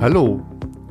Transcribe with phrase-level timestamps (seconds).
[0.00, 0.40] Hallo,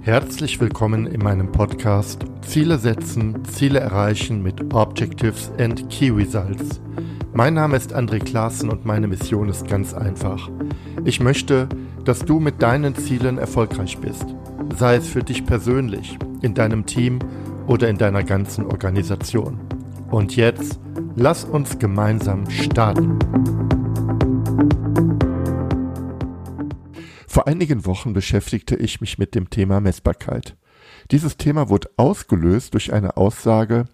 [0.01, 6.81] herzlich willkommen in meinem Podcast Ziele setzen, Ziele erreichen mit Objectives and Key Results.
[7.31, 10.49] Mein Name ist André Klaassen und meine Mission ist ganz einfach.
[11.05, 11.69] Ich möchte,
[12.03, 14.25] dass du mit deinen Zielen erfolgreich bist,
[14.77, 17.19] sei es für dich persönlich, in deinem Team
[17.65, 19.57] oder in deiner ganzen Organisation.
[20.11, 20.81] Und jetzt,
[21.15, 23.17] lass uns gemeinsam starten.
[27.37, 30.57] Vor einigen Wochen beschäftigte ich mich mit dem Thema Messbarkeit.
[31.11, 33.85] Dieses Thema wurde ausgelöst durch eine Aussage,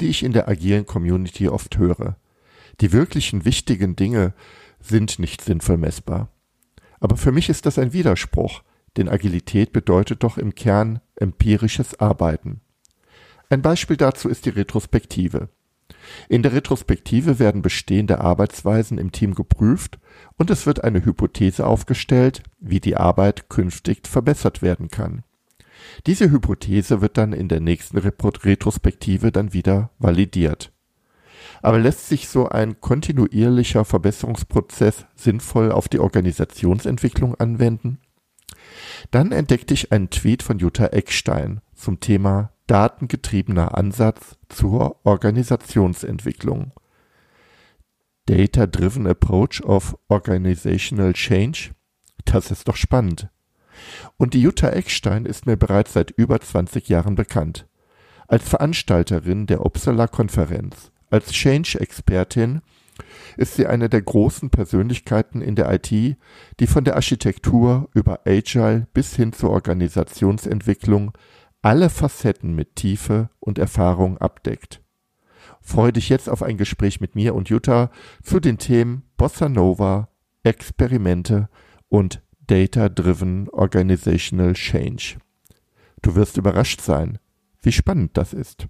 [0.00, 2.16] die ich in der agilen Community oft höre.
[2.80, 4.34] Die wirklichen wichtigen Dinge
[4.80, 6.32] sind nicht sinnvoll messbar.
[6.98, 8.64] Aber für mich ist das ein Widerspruch,
[8.96, 12.62] denn Agilität bedeutet doch im Kern empirisches Arbeiten.
[13.48, 15.50] Ein Beispiel dazu ist die Retrospektive.
[16.28, 19.98] In der Retrospektive werden bestehende Arbeitsweisen im Team geprüft
[20.36, 25.24] und es wird eine Hypothese aufgestellt, wie die Arbeit künftig verbessert werden kann.
[26.06, 30.72] Diese Hypothese wird dann in der nächsten Retrospektive dann wieder validiert.
[31.62, 37.98] Aber lässt sich so ein kontinuierlicher Verbesserungsprozess sinnvoll auf die Organisationsentwicklung anwenden?
[39.10, 46.72] Dann entdeckte ich einen Tweet von Jutta Eckstein zum Thema datengetriebener Ansatz zur Organisationsentwicklung.
[48.26, 51.70] Data-Driven Approach of Organizational Change?
[52.24, 53.28] Das ist doch spannend.
[54.16, 57.66] Und die Jutta Eckstein ist mir bereits seit über 20 Jahren bekannt.
[58.26, 62.60] Als Veranstalterin der Uppsala-Konferenz, als Change-Expertin
[63.38, 68.88] ist sie eine der großen Persönlichkeiten in der IT, die von der Architektur über Agile
[68.92, 71.12] bis hin zur Organisationsentwicklung
[71.62, 74.82] alle Facetten mit Tiefe und Erfahrung abdeckt.
[75.60, 77.90] Freue dich jetzt auf ein Gespräch mit mir und Jutta
[78.22, 80.08] zu den Themen Bossa Nova,
[80.42, 81.48] Experimente
[81.88, 85.18] und Data-Driven Organizational Change.
[86.02, 87.18] Du wirst überrascht sein,
[87.62, 88.68] wie spannend das ist.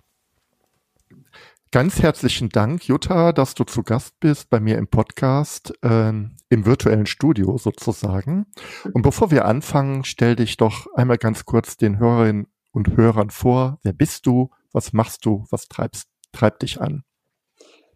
[1.70, 6.66] Ganz herzlichen Dank, Jutta, dass du zu Gast bist bei mir im Podcast, äh, im
[6.66, 8.46] virtuellen Studio sozusagen.
[8.94, 12.46] Und bevor wir anfangen, stell dich doch einmal ganz kurz den Hörerinnen
[12.78, 13.80] und Hörern vor.
[13.82, 14.50] Wer bist du?
[14.72, 15.44] Was machst du?
[15.50, 17.02] Was treibst, treibt dich an?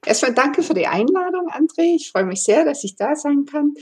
[0.04, 1.94] Erstmal danke für die Einladung, André.
[1.94, 3.75] Ich freue mich sehr, dass ich da sein kann.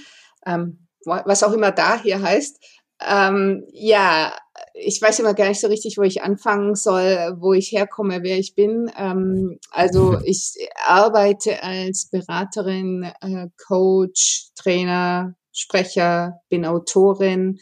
[0.44, 2.62] Ähm, was auch immer da hier heißt.
[3.00, 4.37] Ähm, ja,
[4.75, 8.38] ich weiß immer gar nicht so richtig, wo ich anfangen soll, wo ich herkomme, wer
[8.38, 8.93] ich bin.
[8.94, 10.53] Ähm, also ich
[10.84, 17.59] arbeite als Beraterin, äh, Coach, Trainer, Sprecher, bin Autorin,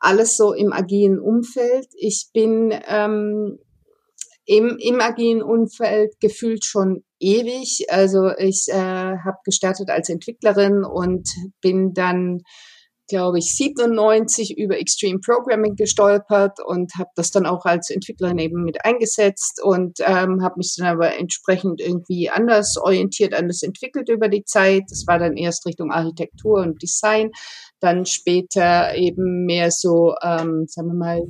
[0.00, 1.86] alles so im agilen Umfeld.
[1.94, 3.58] Ich bin ähm,
[4.46, 7.86] im, im agilen Umfeld gefühlt schon ewig.
[7.88, 11.28] Also ich äh, habe gestartet als Entwicklerin und
[11.60, 12.40] bin dann
[13.10, 18.62] glaube ich, 97 über Extreme Programming gestolpert und habe das dann auch als Entwicklerin eben
[18.62, 24.28] mit eingesetzt und ähm, habe mich dann aber entsprechend irgendwie anders orientiert, anders entwickelt über
[24.28, 24.84] die Zeit.
[24.88, 27.32] Das war dann erst Richtung Architektur und Design,
[27.80, 31.22] dann später eben mehr so, ähm, sagen wir mal,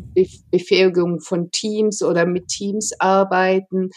[0.51, 3.91] Befähigung von Teams oder mit Teams arbeiten.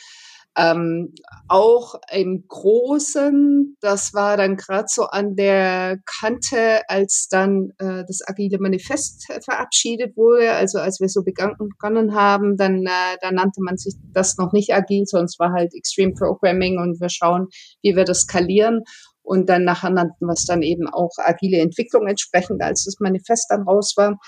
[0.56, 1.16] Ähm,
[1.48, 8.20] auch im Großen, das war dann gerade so an der Kante, als dann äh, das
[8.28, 13.78] Agile Manifest verabschiedet wurde, also als wir so begonnen haben, dann, äh, dann nannte man
[13.78, 17.48] sich das noch nicht agil, sonst war halt Extreme Programming und wir schauen,
[17.82, 18.84] wie wir das skalieren.
[19.24, 23.48] Und dann nachher nannten wir es dann eben auch agile Entwicklung entsprechend, als das Manifest
[23.50, 24.20] dann raus war.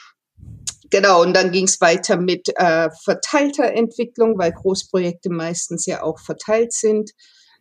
[0.89, 6.19] Genau, und dann ging es weiter mit äh, verteilter Entwicklung, weil Großprojekte meistens ja auch
[6.19, 7.11] verteilt sind.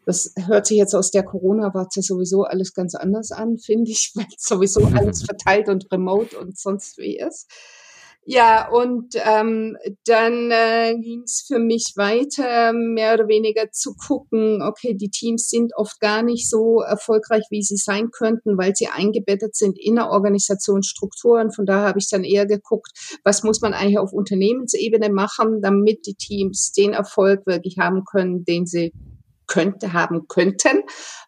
[0.06, 4.26] Das hört sich jetzt aus der Corona-Warte sowieso alles ganz anders an, finde ich, weil
[4.38, 7.50] sowieso alles verteilt und remote und sonst wie ist.
[8.26, 9.76] Ja, und ähm,
[10.06, 15.48] dann äh, ging es für mich weiter, mehr oder weniger zu gucken, okay, die Teams
[15.48, 19.96] sind oft gar nicht so erfolgreich, wie sie sein könnten, weil sie eingebettet sind in
[19.96, 21.52] der Organisationsstrukturen.
[21.52, 22.92] Von daher habe ich dann eher geguckt,
[23.24, 28.46] was muss man eigentlich auf Unternehmensebene machen, damit die Teams den Erfolg wirklich haben können,
[28.46, 28.92] den sie
[29.46, 30.82] könnte haben könnten.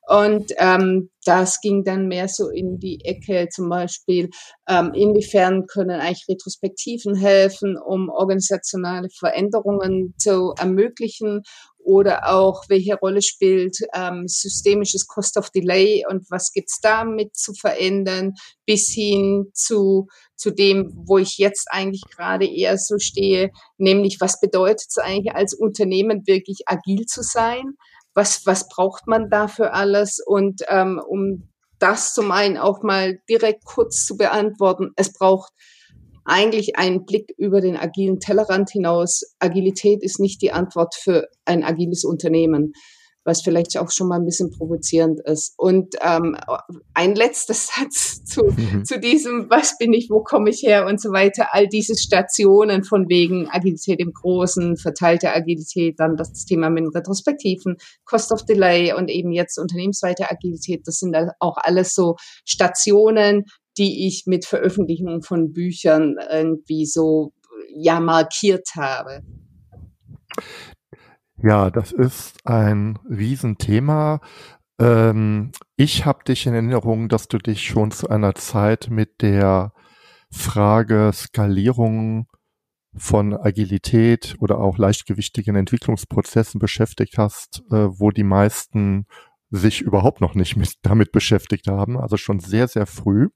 [0.09, 4.31] Und ähm, das ging dann mehr so in die Ecke zum Beispiel,
[4.69, 11.43] ähm, inwiefern können eigentlich Retrospektiven helfen, um organisationale Veränderungen zu ermöglichen
[11.87, 17.55] oder auch welche Rolle spielt ähm, systemisches Cost of Delay und was gibt's damit zu
[17.55, 18.35] verändern,
[18.67, 24.41] bis hin zu, zu dem, wo ich jetzt eigentlich gerade eher so stehe, nämlich was
[24.41, 27.77] bedeutet es eigentlich als Unternehmen wirklich agil zu sein?
[28.17, 30.21] Was, was braucht man da für alles?
[30.25, 31.49] Und ähm, um
[31.79, 35.53] das zum einen auch mal direkt kurz zu beantworten, es braucht
[36.25, 39.23] eigentlich ein Blick über den agilen Tellerrand hinaus.
[39.39, 42.73] Agilität ist nicht die Antwort für ein agiles Unternehmen
[43.27, 45.55] was vielleicht auch schon mal ein bisschen provozierend ist.
[45.57, 46.37] Und ähm,
[46.95, 48.85] ein letzter Satz zu, mhm.
[48.85, 52.85] zu diesem, was bin ich, wo komme ich her und so weiter, all diese Stationen
[52.85, 58.93] von wegen Agilität im Großen, verteilte Agilität, dann das Thema mit Retrospektiven, Cost of Delay
[58.93, 63.45] und eben jetzt unternehmensweite Agilität, das sind auch alles so Stationen,
[63.77, 67.33] die ich mit Veröffentlichungen von Büchern irgendwie so
[67.75, 69.23] ja markiert habe.
[71.43, 74.21] Ja, das ist ein Riesenthema.
[74.79, 79.73] Ähm, ich habe dich in Erinnerung, dass du dich schon zu einer Zeit mit der
[80.31, 82.27] Frage Skalierung
[82.97, 89.07] von Agilität oder auch leichtgewichtigen Entwicklungsprozessen beschäftigt hast, äh, wo die meisten
[89.51, 93.29] sich überhaupt noch nicht mit, damit beschäftigt haben, also schon sehr, sehr früh.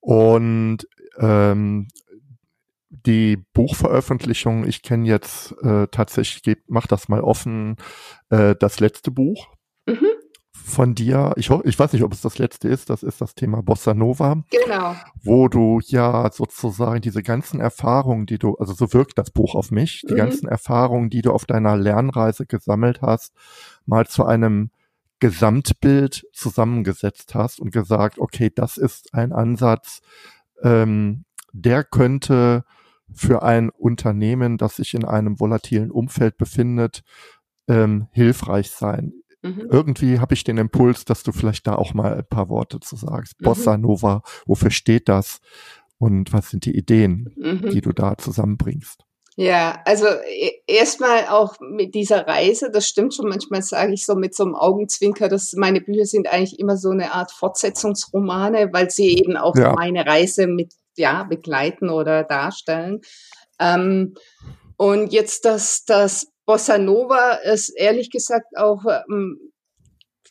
[0.00, 0.86] Und
[1.18, 1.88] ähm,
[2.88, 7.76] die Buchveröffentlichung, ich kenne jetzt äh, tatsächlich, mach das mal offen,
[8.30, 9.48] äh, das letzte Buch
[9.86, 10.06] mhm.
[10.52, 11.32] von dir.
[11.36, 14.44] Ich, ich weiß nicht, ob es das letzte ist, das ist das Thema Bossa Nova.
[14.50, 14.94] Genau.
[15.22, 19.70] Wo du ja sozusagen diese ganzen Erfahrungen, die du, also so wirkt das Buch auf
[19.70, 20.18] mich, die mhm.
[20.18, 23.34] ganzen Erfahrungen, die du auf deiner Lernreise gesammelt hast,
[23.84, 24.70] mal zu einem
[25.18, 30.02] Gesamtbild zusammengesetzt hast und gesagt, okay, das ist ein Ansatz,
[30.62, 32.64] ähm, der könnte
[33.14, 37.02] für ein Unternehmen, das sich in einem volatilen Umfeld befindet,
[37.68, 39.12] ähm, hilfreich sein.
[39.42, 39.68] Mhm.
[39.70, 42.96] Irgendwie habe ich den Impuls, dass du vielleicht da auch mal ein paar Worte zu
[42.96, 43.40] sagst.
[43.40, 43.44] Mhm.
[43.44, 45.40] Bossa Nova, wofür steht das?
[45.98, 47.70] Und was sind die Ideen, mhm.
[47.70, 49.06] die du da zusammenbringst?
[49.38, 54.14] Ja, also e, erstmal auch mit dieser Reise, das stimmt schon, manchmal sage ich so
[54.14, 58.90] mit so einem Augenzwinker, dass meine Bücher sind eigentlich immer so eine Art Fortsetzungsromane, weil
[58.90, 59.74] sie eben auch ja.
[59.74, 63.00] meine Reise mit ja, begleiten oder darstellen.
[63.58, 64.14] Ähm,
[64.76, 69.38] und jetzt das, das Bossa Nova ist ehrlich gesagt auch, ähm,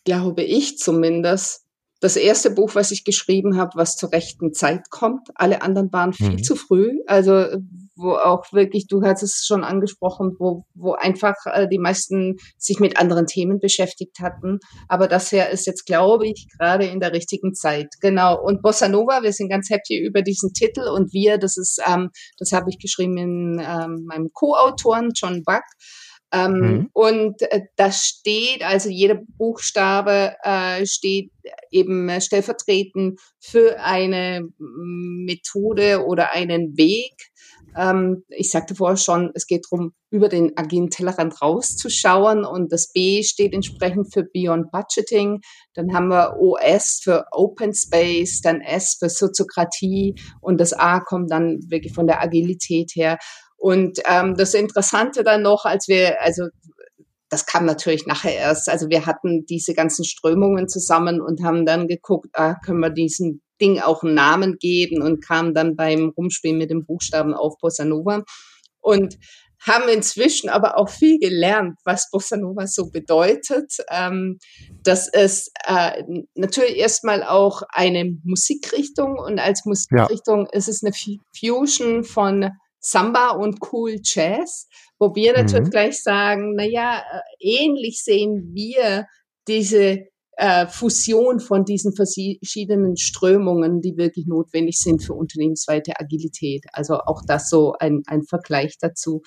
[0.04, 1.66] glaube ich zumindest,
[2.02, 5.30] das erste Buch, was ich geschrieben habe, was zur rechten Zeit kommt.
[5.34, 6.44] Alle anderen waren viel mhm.
[6.44, 7.02] zu früh.
[7.08, 7.48] Also
[7.96, 12.80] wo auch wirklich, du hast es schon angesprochen, wo, wo einfach äh, die meisten sich
[12.80, 14.60] mit anderen Themen beschäftigt hatten.
[14.88, 17.88] Aber das hier ist jetzt, glaube ich, gerade in der richtigen Zeit.
[18.02, 18.42] Genau.
[18.42, 22.10] Und Bossa Nova, wir sind ganz happy über diesen Titel und wir, das ist, ähm,
[22.38, 25.64] das habe ich geschrieben in ähm, meinem Co-Autoren John Buck.
[26.32, 26.90] Ähm, mhm.
[26.94, 31.32] Und äh, das steht, also jeder Buchstabe äh, steht
[31.72, 37.14] eben stellvertretend für eine Methode oder einen Weg.
[37.78, 42.92] Ähm, ich sagte vorher schon, es geht darum, über den agilen Tellerrand rauszuschauen und das
[42.92, 45.42] B steht entsprechend für Beyond Budgeting.
[45.74, 51.32] Dann haben wir OS für Open Space, dann S für Soziokratie und das A kommt
[51.32, 53.18] dann wirklich von der Agilität her.
[53.58, 56.48] Und ähm, das Interessante dann noch, als wir, also
[57.30, 61.88] das kam natürlich nachher erst, also wir hatten diese ganzen Strömungen zusammen und haben dann
[61.88, 66.58] geguckt, ah, können wir diesem Ding auch einen Namen geben und kamen dann beim Rumspielen
[66.58, 68.24] mit den Buchstaben auf Bossa Nova.
[68.80, 69.18] Und
[69.66, 73.74] haben inzwischen aber auch viel gelernt, was Bossa Nova so bedeutet.
[73.90, 74.38] Ähm,
[74.84, 76.04] das ist äh,
[76.36, 80.58] natürlich erstmal auch eine Musikrichtung und als Musikrichtung ja.
[80.58, 80.94] ist es eine
[81.38, 84.68] Fusion von Samba und Cool Jazz,
[85.00, 85.72] wo wir natürlich mhm.
[85.72, 89.08] gleich sagen, na ja, äh, ähnlich sehen wir
[89.48, 90.06] diese
[90.38, 96.66] äh, Fusion von diesen verschiedenen Strömungen, die wirklich notwendig sind für unternehmensweite Agilität.
[96.74, 99.22] Also auch das so ein, ein Vergleich dazu.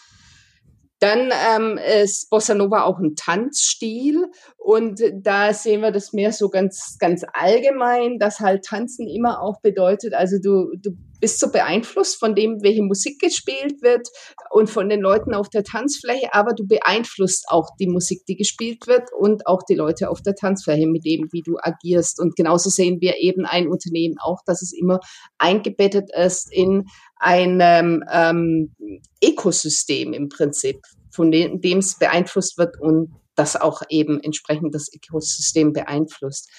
[1.01, 6.49] Dann ähm, ist Bossa Nova auch ein Tanzstil und da sehen wir das mehr so
[6.49, 12.19] ganz, ganz allgemein, dass halt Tanzen immer auch bedeutet, also du, du bist so beeinflusst
[12.19, 14.09] von dem, welche Musik gespielt wird
[14.51, 18.87] und von den Leuten auf der Tanzfläche, aber du beeinflusst auch die Musik, die gespielt
[18.87, 22.21] wird und auch die Leute auf der Tanzfläche mit dem, wie du agierst.
[22.21, 25.01] Und genauso sehen wir eben ein Unternehmen auch, dass es immer
[25.39, 26.85] eingebettet ist in
[27.17, 28.75] einem ähm,
[29.23, 34.89] Ökosystem im Prinzip, von dem, dem es beeinflusst wird und das auch eben entsprechend das
[34.93, 36.51] Ökosystem beeinflusst.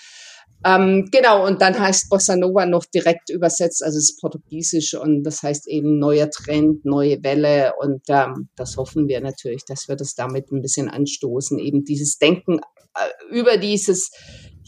[0.66, 5.24] Ähm, genau, und dann heißt Bossa Nova noch direkt übersetzt, also es ist Portugiesisch und
[5.24, 9.96] das heißt eben neuer Trend, neue Welle und ähm, das hoffen wir natürlich, dass wir
[9.96, 12.60] das damit ein bisschen anstoßen, eben dieses Denken
[12.96, 14.12] äh, über dieses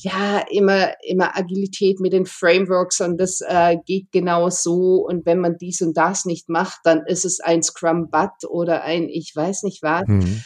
[0.03, 5.05] ja, immer, immer Agilität mit den Frameworks und das äh, geht genau so.
[5.07, 8.83] Und wenn man dies und das nicht macht, dann ist es ein Scrum Butt oder
[8.83, 10.07] ein ich weiß nicht was.
[10.07, 10.41] Mhm.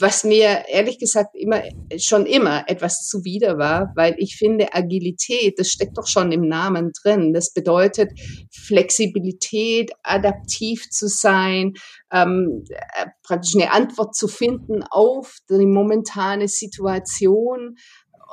[0.00, 1.62] Was mir ehrlich gesagt immer,
[1.98, 6.92] schon immer etwas zuwider war, weil ich finde, Agilität, das steckt doch schon im Namen
[7.02, 7.32] drin.
[7.32, 8.10] Das bedeutet
[8.50, 11.74] Flexibilität, adaptiv zu sein,
[12.12, 17.76] ähm, äh, praktisch eine Antwort zu finden auf die momentane Situation.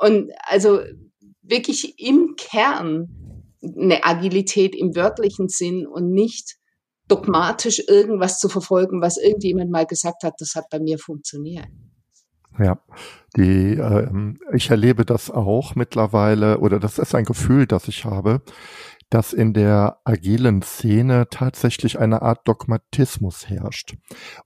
[0.00, 0.80] Und also
[1.42, 3.08] wirklich im Kern
[3.62, 6.57] eine Agilität im wörtlichen Sinn und nicht
[7.08, 11.66] dogmatisch irgendwas zu verfolgen, was irgendjemand mal gesagt hat, das hat bei mir funktioniert.
[12.58, 12.78] Ja,
[13.36, 14.08] die, äh,
[14.52, 18.42] ich erlebe das auch mittlerweile, oder das ist ein Gefühl, das ich habe,
[19.10, 23.96] dass in der agilen Szene tatsächlich eine Art Dogmatismus herrscht.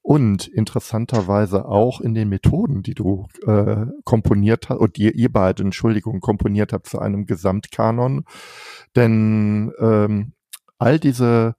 [0.02, 5.64] Und interessanterweise auch in den Methoden, die du äh, komponiert hast, und die ihr beide,
[5.64, 8.24] Entschuldigung, komponiert habt zu einem Gesamtkanon.
[8.94, 10.34] Denn ähm,
[10.78, 11.56] all diese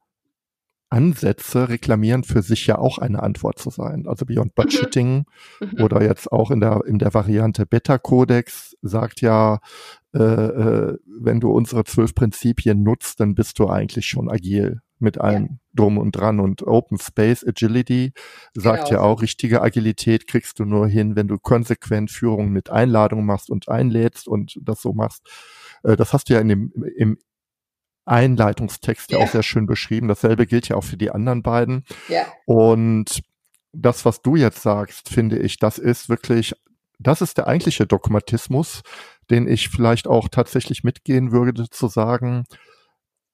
[0.93, 4.05] Ansätze reklamieren für sich ja auch eine Antwort zu sein.
[4.07, 4.61] Also Beyond mhm.
[4.61, 5.25] Budgeting
[5.59, 5.83] mhm.
[5.83, 9.59] oder jetzt auch in der, in der Variante Beta Codex sagt ja,
[10.13, 15.19] äh, äh, wenn du unsere zwölf Prinzipien nutzt, dann bist du eigentlich schon agil mit
[15.19, 15.57] allem ja.
[15.73, 18.13] drum und dran und Open Space Agility
[18.53, 19.01] sagt genau.
[19.01, 23.49] ja auch, richtige Agilität kriegst du nur hin, wenn du konsequent Führung mit Einladung machst
[23.49, 25.27] und einlädst und das so machst.
[25.83, 27.17] Äh, das hast du ja in dem, im
[28.05, 29.19] Einleitungstext ja.
[29.19, 30.07] auch sehr schön beschrieben.
[30.07, 31.85] Dasselbe gilt ja auch für die anderen beiden.
[32.09, 32.25] Ja.
[32.45, 33.21] Und
[33.71, 36.53] das, was du jetzt sagst, finde ich, das ist wirklich,
[36.99, 38.83] das ist der eigentliche Dogmatismus,
[39.29, 42.45] den ich vielleicht auch tatsächlich mitgehen würde, zu sagen,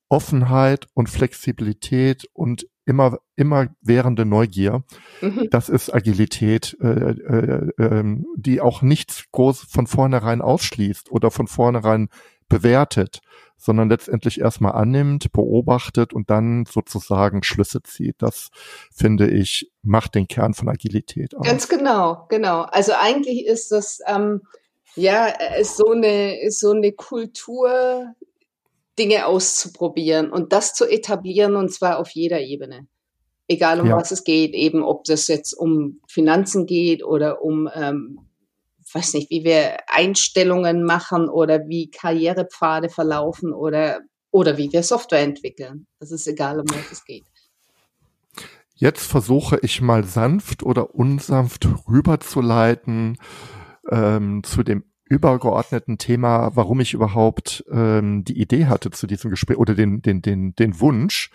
[0.07, 4.83] Offenheit und Flexibilität und immer, immer währende Neugier.
[5.21, 5.47] Mhm.
[5.51, 11.47] Das ist Agilität, äh, äh, äh, die auch nichts groß von vornherein ausschließt oder von
[11.47, 12.09] vornherein
[12.49, 13.21] bewertet,
[13.57, 18.15] sondern letztendlich erstmal annimmt, beobachtet und dann sozusagen Schlüsse zieht.
[18.19, 18.49] Das
[18.91, 21.45] finde ich macht den Kern von Agilität aus.
[21.45, 22.61] Ganz genau, genau.
[22.61, 24.41] Also eigentlich ist das ähm,
[24.95, 25.27] ja
[25.59, 28.15] ist so eine ist so eine Kultur,
[28.99, 32.87] Dinge auszuprobieren und das zu etablieren und zwar auf jeder Ebene.
[33.47, 33.97] Egal um ja.
[33.97, 38.28] was es geht, eben ob das jetzt um Finanzen geht oder um ähm,
[38.93, 45.21] weiß nicht, wie wir Einstellungen machen oder wie Karrierepfade verlaufen oder, oder wie wir Software
[45.21, 45.87] entwickeln.
[45.99, 47.25] Das ist egal, um was es geht.
[48.75, 53.17] Jetzt versuche ich mal sanft oder unsanft rüberzuleiten
[53.91, 59.57] ähm, zu dem übergeordneten Thema, warum ich überhaupt ähm, die Idee hatte zu diesem Gespräch
[59.57, 61.31] oder den, den, den, den Wunsch.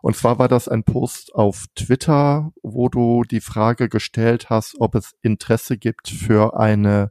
[0.00, 4.94] Und zwar war das ein Post auf Twitter, wo du die Frage gestellt hast, ob
[4.94, 7.10] es Interesse gibt für eine,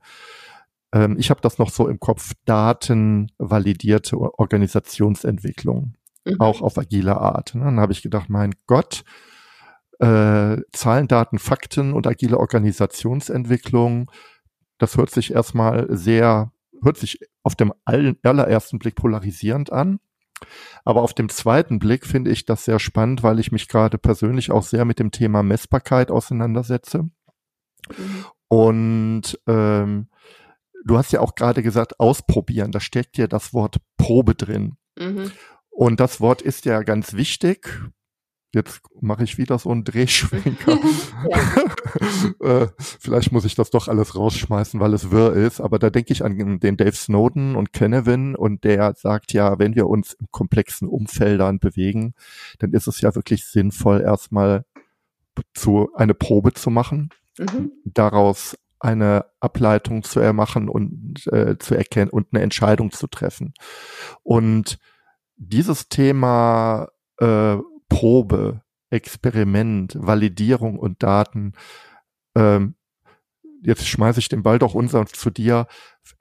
[0.94, 6.40] ähm, ich habe das noch so im Kopf, datenvalidierte Organisationsentwicklung, mhm.
[6.40, 7.56] auch auf agile Art.
[7.56, 7.66] Ne?
[7.66, 9.04] Dann habe ich gedacht, mein Gott,
[10.00, 14.10] äh, Zahlen, Daten, Fakten und agile Organisationsentwicklung
[14.78, 16.52] das hört sich erstmal sehr,
[16.82, 20.00] hört sich auf dem allerersten Blick polarisierend an.
[20.84, 24.52] Aber auf dem zweiten Blick finde ich das sehr spannend, weil ich mich gerade persönlich
[24.52, 27.04] auch sehr mit dem Thema Messbarkeit auseinandersetze.
[27.04, 28.26] Mhm.
[28.48, 30.08] Und ähm,
[30.86, 32.72] du hast ja auch gerade gesagt, ausprobieren.
[32.72, 34.78] Da steckt ja das Wort Probe drin.
[34.98, 35.32] Mhm.
[35.70, 37.82] Und das Wort ist ja ganz wichtig.
[38.56, 40.80] Jetzt mache ich wieder so einen Drehschwenker.
[42.40, 45.60] äh, vielleicht muss ich das doch alles rausschmeißen, weil es wirr ist.
[45.60, 49.76] Aber da denke ich an den Dave Snowden und Kenevin und der sagt ja, wenn
[49.76, 52.14] wir uns in komplexen Umfeldern bewegen,
[52.60, 54.64] dann ist es ja wirklich sinnvoll, erstmal
[55.54, 57.74] zu eine Probe zu machen, mhm.
[57.84, 63.54] daraus eine Ableitung zu ermachen und äh, zu erkennen und eine Entscheidung zu treffen.
[64.24, 64.78] Und
[65.36, 66.88] dieses Thema
[67.20, 67.58] äh,
[67.90, 71.54] Probe, Experiment, Validierung und Daten.
[72.36, 72.76] Ähm,
[73.62, 75.68] jetzt schmeiße ich den Ball doch unsanft zu dir.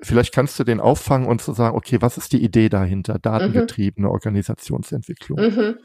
[0.00, 3.18] Vielleicht kannst du den auffangen und zu sagen, okay, was ist die Idee dahinter?
[3.18, 4.12] Datengetriebene mhm.
[4.12, 5.38] Organisationsentwicklung.
[5.38, 5.78] Mhm.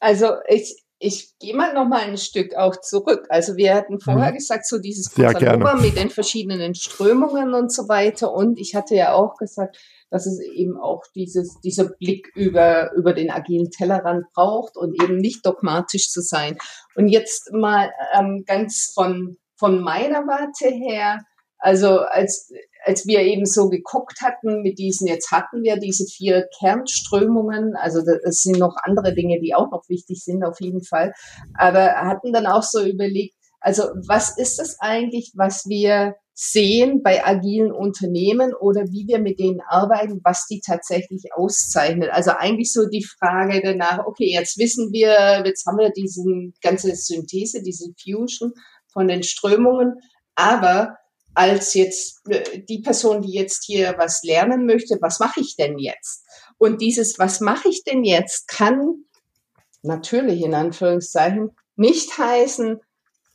[0.00, 3.26] Also ich, ich gehe mal noch mal ein Stück auch zurück.
[3.28, 4.36] Also wir hatten vorher mhm.
[4.36, 8.32] gesagt, so dieses Casanova mit den verschiedenen Strömungen und so weiter.
[8.32, 9.76] Und ich hatte ja auch gesagt,
[10.12, 15.16] dass es eben auch dieses, dieser Blick über, über den agilen Tellerrand braucht und eben
[15.16, 16.58] nicht dogmatisch zu sein.
[16.94, 21.20] Und jetzt mal ähm, ganz von, von meiner Warte her,
[21.58, 22.52] also als,
[22.84, 28.00] als wir eben so geguckt hatten mit diesen, jetzt hatten wir diese vier Kernströmungen, also
[28.24, 31.14] es sind noch andere Dinge, die auch noch wichtig sind auf jeden Fall,
[31.54, 37.24] aber hatten dann auch so überlegt, also was ist das eigentlich, was wir sehen bei
[37.24, 42.10] agilen Unternehmen oder wie wir mit denen arbeiten, was die tatsächlich auszeichnet.
[42.10, 46.24] Also eigentlich so die Frage danach, okay, jetzt wissen wir, jetzt haben wir diese
[46.60, 48.54] ganze Synthese, diese Fusion
[48.92, 49.94] von den Strömungen.
[50.34, 50.96] Aber
[51.32, 55.78] als jetzt äh, die Person, die jetzt hier was lernen möchte, was mache ich denn
[55.78, 56.24] jetzt?
[56.58, 59.04] Und dieses, was mache ich denn jetzt, kann
[59.82, 62.80] natürlich in Anführungszeichen nicht heißen,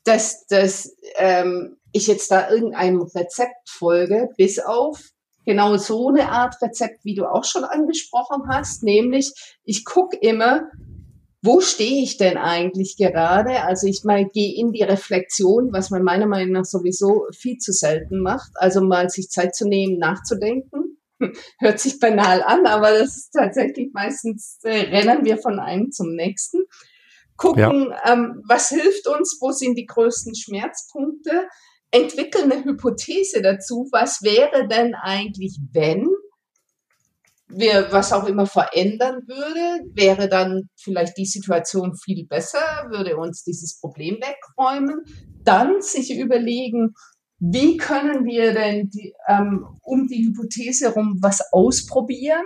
[0.04, 5.04] dass, dass ähm, ich jetzt da irgendeinem Rezept folge, bis auf
[5.46, 10.70] genau so eine Art Rezept, wie du auch schon angesprochen hast, nämlich ich gucke immer,
[11.42, 13.64] wo stehe ich denn eigentlich gerade?
[13.64, 17.72] Also ich mal gehe in die Reflexion, was man meiner Meinung nach sowieso viel zu
[17.72, 18.52] selten macht.
[18.56, 20.98] Also mal sich Zeit zu nehmen, nachzudenken.
[21.60, 26.14] Hört sich banal an, aber das ist tatsächlich meistens, äh, rennen wir von einem zum
[26.14, 26.64] nächsten.
[27.38, 28.14] Gucken, ja.
[28.14, 31.48] ähm, was hilft uns, wo sind die größten Schmerzpunkte,
[31.92, 36.08] entwickeln eine Hypothese dazu, was wäre denn eigentlich, wenn
[37.50, 43.44] wir was auch immer verändern würde, wäre dann vielleicht die Situation viel besser, würde uns
[43.44, 45.04] dieses Problem wegräumen.
[45.44, 46.94] Dann sich überlegen,
[47.40, 52.46] wie können wir denn die, ähm, um die Hypothese herum was ausprobieren?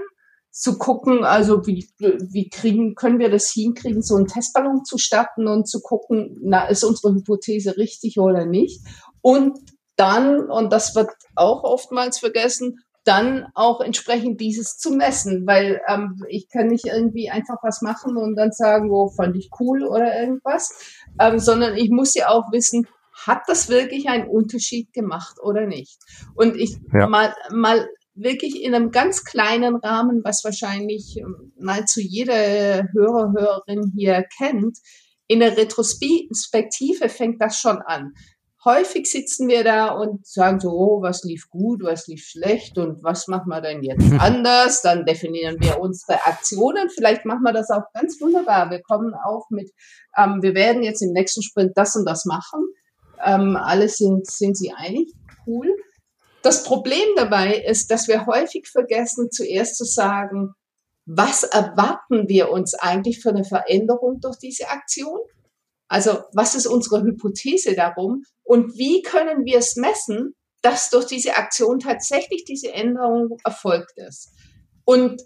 [0.51, 5.47] Zu gucken, also wie, wie kriegen, können wir das hinkriegen, so einen Testballon zu starten
[5.47, 8.81] und zu gucken, na, ist unsere Hypothese richtig oder nicht?
[9.21, 9.57] Und
[9.95, 16.23] dann, und das wird auch oftmals vergessen, dann auch entsprechend dieses zu messen, weil ähm,
[16.29, 19.83] ich kann nicht irgendwie einfach was machen und dann sagen, wo oh, fand ich cool
[19.83, 20.69] oder irgendwas,
[21.19, 22.87] ähm, sondern ich muss ja auch wissen,
[23.25, 25.99] hat das wirklich einen Unterschied gemacht oder nicht?
[26.35, 27.07] Und ich ja.
[27.07, 33.93] mal, mal wirklich in einem ganz kleinen Rahmen, was wahrscheinlich ähm, nahezu jede Hörer, Hörerin
[33.95, 34.77] hier kennt,
[35.27, 38.13] in der Retrospektive fängt das schon an
[38.63, 43.03] häufig sitzen wir da und sagen so, oh, was lief gut, was lief schlecht und
[43.03, 44.81] was machen wir denn jetzt anders?
[44.81, 46.89] Dann definieren wir unsere Aktionen.
[46.89, 48.69] Vielleicht machen wir das auch ganz wunderbar.
[48.69, 49.71] Wir kommen auch mit,
[50.17, 52.61] ähm, wir werden jetzt im nächsten Sprint das und das machen.
[53.23, 55.11] Ähm, alle sind, sind sie einig.
[55.45, 55.75] Cool.
[56.41, 60.53] Das Problem dabei ist, dass wir häufig vergessen, zuerst zu sagen,
[61.05, 65.19] was erwarten wir uns eigentlich für eine Veränderung durch diese Aktion?
[65.91, 71.35] Also was ist unsere Hypothese darum und wie können wir es messen, dass durch diese
[71.35, 74.31] Aktion tatsächlich diese Änderung erfolgt ist?
[74.85, 75.21] Und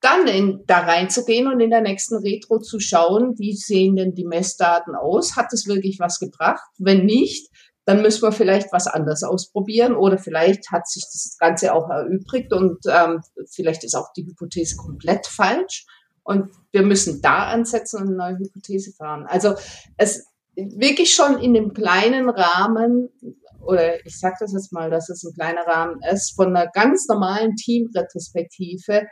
[0.00, 4.24] dann in, da reinzugehen und in der nächsten Retro zu schauen, wie sehen denn die
[4.24, 5.36] Messdaten aus?
[5.36, 6.64] Hat es wirklich was gebracht?
[6.78, 7.50] Wenn nicht,
[7.84, 12.54] dann müssen wir vielleicht was anderes ausprobieren oder vielleicht hat sich das Ganze auch erübrigt
[12.54, 15.84] und ähm, vielleicht ist auch die Hypothese komplett falsch.
[16.24, 19.26] Und wir müssen da ansetzen und eine neue Hypothese fahren.
[19.26, 19.54] Also
[19.96, 23.08] es wirklich schon in dem kleinen Rahmen,
[23.60, 27.06] oder ich sage das jetzt mal, dass es ein kleiner Rahmen ist, von einer ganz
[27.08, 29.06] normalen Teamretrospektive,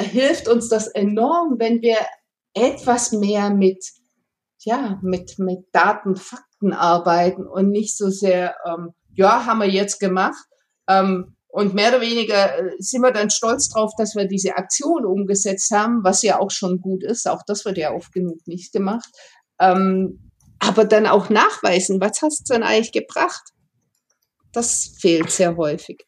[0.00, 1.98] hilft uns das enorm, wenn wir
[2.54, 3.84] etwas mehr mit,
[4.60, 10.00] ja, mit, mit Daten, Fakten arbeiten und nicht so sehr, ähm, ja, haben wir jetzt
[10.00, 10.44] gemacht,
[10.88, 15.04] ähm, und mehr oder weniger äh, sind wir dann stolz drauf, dass wir diese Aktion
[15.04, 17.28] umgesetzt haben, was ja auch schon gut ist.
[17.28, 19.10] Auch das wird ja oft genug nicht gemacht.
[19.60, 23.42] Ähm, aber dann auch nachweisen, was hast du denn eigentlich gebracht?
[24.52, 26.06] Das fehlt sehr häufig.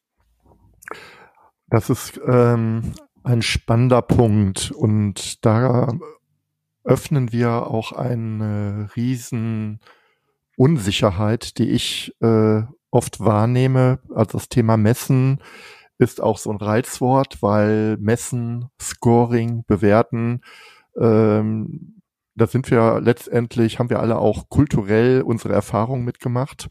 [1.66, 5.92] Das ist ähm, ein spannender Punkt und da
[6.84, 9.78] öffnen wir auch eine riesen
[10.56, 12.62] Unsicherheit, die ich äh,
[12.94, 13.98] oft wahrnehme.
[14.14, 15.42] Also das Thema Messen
[15.98, 20.42] ist auch so ein Reizwort, weil Messen, Scoring, Bewerten,
[20.98, 22.00] ähm,
[22.36, 26.68] da sind wir letztendlich, haben wir alle auch kulturell unsere Erfahrungen mitgemacht.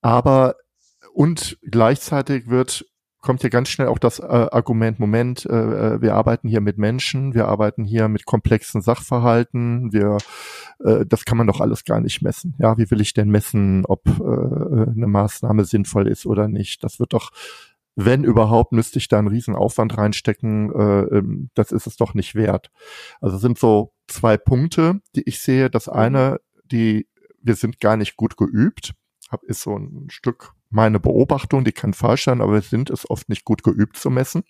[0.00, 0.56] Aber
[1.12, 2.84] und gleichzeitig wird
[3.24, 6.76] kommt hier ganz schnell auch das äh, Argument, Moment, äh, äh, wir arbeiten hier mit
[6.76, 10.18] Menschen, wir arbeiten hier mit komplexen Sachverhalten, wir,
[10.84, 12.54] äh, das kann man doch alles gar nicht messen.
[12.58, 16.84] Ja, wie will ich denn messen, ob äh, eine Maßnahme sinnvoll ist oder nicht?
[16.84, 17.30] Das wird doch,
[17.96, 22.12] wenn überhaupt, müsste ich da einen riesen Aufwand reinstecken, äh, ähm, das ist es doch
[22.12, 22.70] nicht wert.
[23.22, 25.70] Also sind so zwei Punkte, die ich sehe.
[25.70, 27.08] Das eine, die,
[27.40, 28.92] wir sind gar nicht gut geübt,
[29.42, 33.28] ist so ein Stück meine Beobachtung, die kann falsch sein, aber wir sind es oft
[33.28, 34.42] nicht gut geübt zu messen.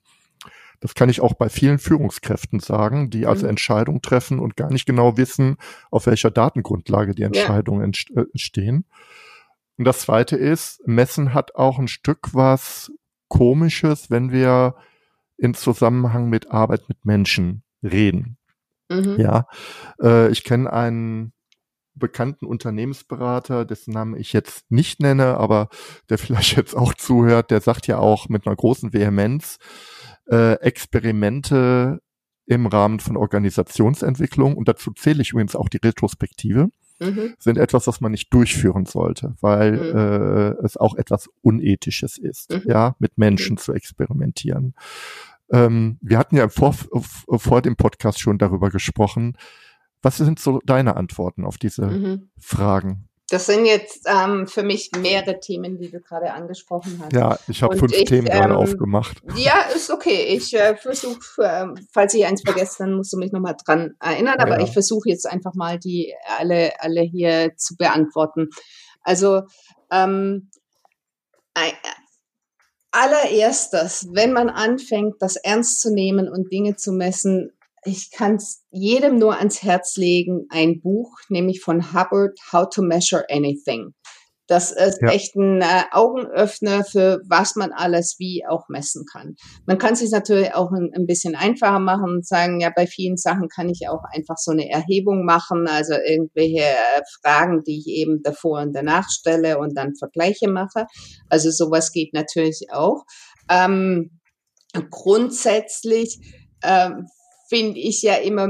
[0.80, 3.50] Das kann ich auch bei vielen Führungskräften sagen, die also mhm.
[3.50, 5.56] Entscheidungen treffen und gar nicht genau wissen,
[5.90, 8.22] auf welcher Datengrundlage die Entscheidungen ja.
[8.22, 8.86] Äh, entstehen.
[9.76, 12.90] Und das zweite ist, Messen hat auch ein Stück was
[13.28, 14.76] Komisches, wenn wir
[15.36, 18.38] in Zusammenhang mit Arbeit mit Menschen reden.
[18.88, 19.16] Mhm.
[19.18, 19.46] Ja,
[20.00, 21.33] äh, ich kenne einen
[21.94, 25.68] bekannten Unternehmensberater, dessen Namen ich jetzt nicht nenne, aber
[26.08, 29.58] der vielleicht jetzt auch zuhört, der sagt ja auch mit einer großen Vehemenz,
[30.30, 32.00] äh, Experimente
[32.46, 36.68] im Rahmen von Organisationsentwicklung, und dazu zähle ich übrigens auch die Retrospektive,
[37.00, 37.34] mhm.
[37.38, 39.98] sind etwas, was man nicht durchführen sollte, weil mhm.
[39.98, 42.62] äh, es auch etwas Unethisches ist, mhm.
[42.66, 44.74] ja, mit Menschen zu experimentieren.
[45.50, 49.36] Ähm, wir hatten ja vor, vor dem Podcast schon darüber gesprochen.
[50.04, 52.30] Was sind so deine Antworten auf diese mhm.
[52.38, 53.08] Fragen?
[53.30, 57.14] Das sind jetzt ähm, für mich mehrere Themen, die du gerade angesprochen hast.
[57.14, 59.22] Ja, ich habe fünf ich, Themen gerade ähm, aufgemacht.
[59.34, 60.24] Ja, ist okay.
[60.36, 64.38] Ich äh, versuche, äh, falls ich eins vergesse, dann musst du mich nochmal dran erinnern.
[64.40, 64.64] Aber ja.
[64.64, 68.50] ich versuche jetzt einfach mal, die alle, alle hier zu beantworten.
[69.00, 69.44] Also
[69.90, 70.50] ähm,
[72.90, 77.52] allererstes, wenn man anfängt, das ernst zu nehmen und Dinge zu messen,
[77.84, 82.82] ich kann es jedem nur ans Herz legen, ein Buch, nämlich von Hubbard, How to
[82.82, 83.94] Measure Anything.
[84.46, 85.08] Das ist ja.
[85.08, 89.36] echt ein äh, Augenöffner für was man alles wie auch messen kann.
[89.66, 93.16] Man kann sich natürlich auch ein, ein, bisschen einfacher machen und sagen, ja, bei vielen
[93.16, 97.86] Sachen kann ich auch einfach so eine Erhebung machen, also irgendwelche äh, Fragen, die ich
[97.86, 100.86] eben davor und danach stelle und dann Vergleiche mache.
[101.30, 103.04] Also sowas geht natürlich auch.
[103.50, 104.20] Ähm,
[104.90, 106.18] grundsätzlich
[106.62, 107.06] ähm,
[107.54, 108.48] finde ich ja immer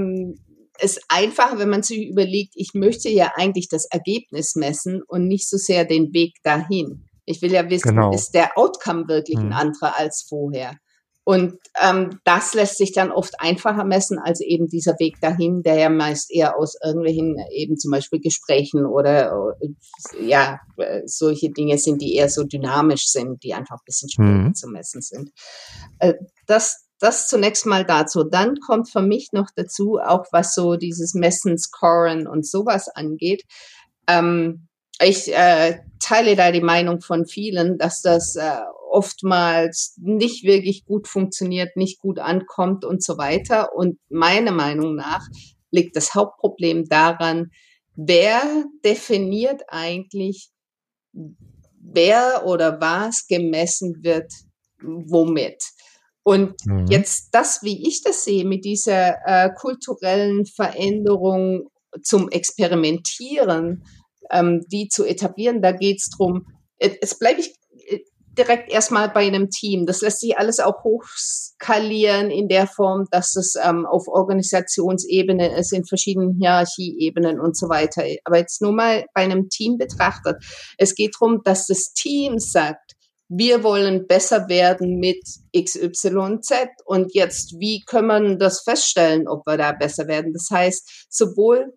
[0.81, 5.49] es einfacher, wenn man sich überlegt, ich möchte ja eigentlich das Ergebnis messen und nicht
[5.49, 7.05] so sehr den Weg dahin.
[7.27, 8.13] Ich will ja wissen, genau.
[8.13, 9.47] ist der Outcome wirklich hm.
[9.47, 10.77] ein anderer als vorher?
[11.27, 15.77] Und ähm, das lässt sich dann oft einfacher messen als eben dieser Weg dahin, der
[15.77, 20.61] ja meist eher aus irgendwelchen eben zum Beispiel Gesprächen oder äh, ja
[21.07, 24.55] solche Dinge sind, die eher so dynamisch sind, die einfach ein bisschen schwieriger mhm.
[24.55, 25.31] zu messen sind.
[25.99, 26.13] Äh,
[26.47, 28.25] das das zunächst mal dazu.
[28.25, 33.43] Dann kommt für mich noch dazu, auch was so dieses Messen, Scoren und sowas angeht.
[34.09, 34.69] Ähm,
[35.01, 41.09] ich äh, teile da die Meinung von vielen, dass das äh, oftmals nicht wirklich gut
[41.09, 43.75] funktioniert, nicht gut ankommt und so weiter.
[43.75, 45.27] Und meiner Meinung nach
[45.71, 47.51] liegt das Hauptproblem daran,
[47.97, 50.51] wer definiert eigentlich,
[51.13, 54.33] wer oder was gemessen wird,
[54.81, 55.63] womit.
[56.25, 56.87] Und mhm.
[56.89, 61.69] jetzt das, wie ich das sehe, mit dieser äh, kulturellen Veränderung
[62.03, 63.85] zum Experimentieren,
[64.31, 66.47] ähm, die zu etablieren, da geht es darum,
[66.79, 67.55] es bleibe ich
[67.89, 68.01] äh,
[68.37, 69.87] direkt erstmal bei einem Team.
[69.87, 75.73] Das lässt sich alles auch hochskalieren in der Form, dass es ähm, auf Organisationsebene ist,
[75.73, 78.03] in verschiedenen Hierarchieebenen und so weiter.
[78.25, 80.37] Aber jetzt nur mal bei einem Team betrachtet.
[80.79, 82.95] Es geht darum, dass das Team sagt,
[83.29, 85.23] wir wollen besser werden mit
[85.57, 86.53] XYZ
[86.85, 90.33] und jetzt, wie können wir das feststellen, ob wir da besser werden?
[90.33, 91.73] Das heißt, sowohl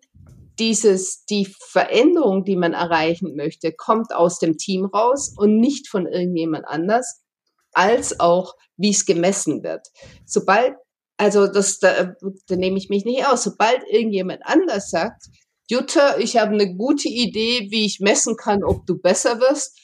[0.58, 6.06] dieses, die Veränderung, die man erreichen möchte, kommt aus dem Team raus und nicht von
[6.06, 7.22] irgendjemand anders,
[7.72, 9.86] als auch, wie es gemessen wird.
[10.26, 10.74] Sobald,
[11.16, 12.14] also das, da,
[12.46, 15.26] da nehme ich mich nicht aus, sobald irgendjemand anders sagt,
[15.70, 19.78] Jutta, ich habe eine gute Idee, wie ich messen kann, ob du besser wirst,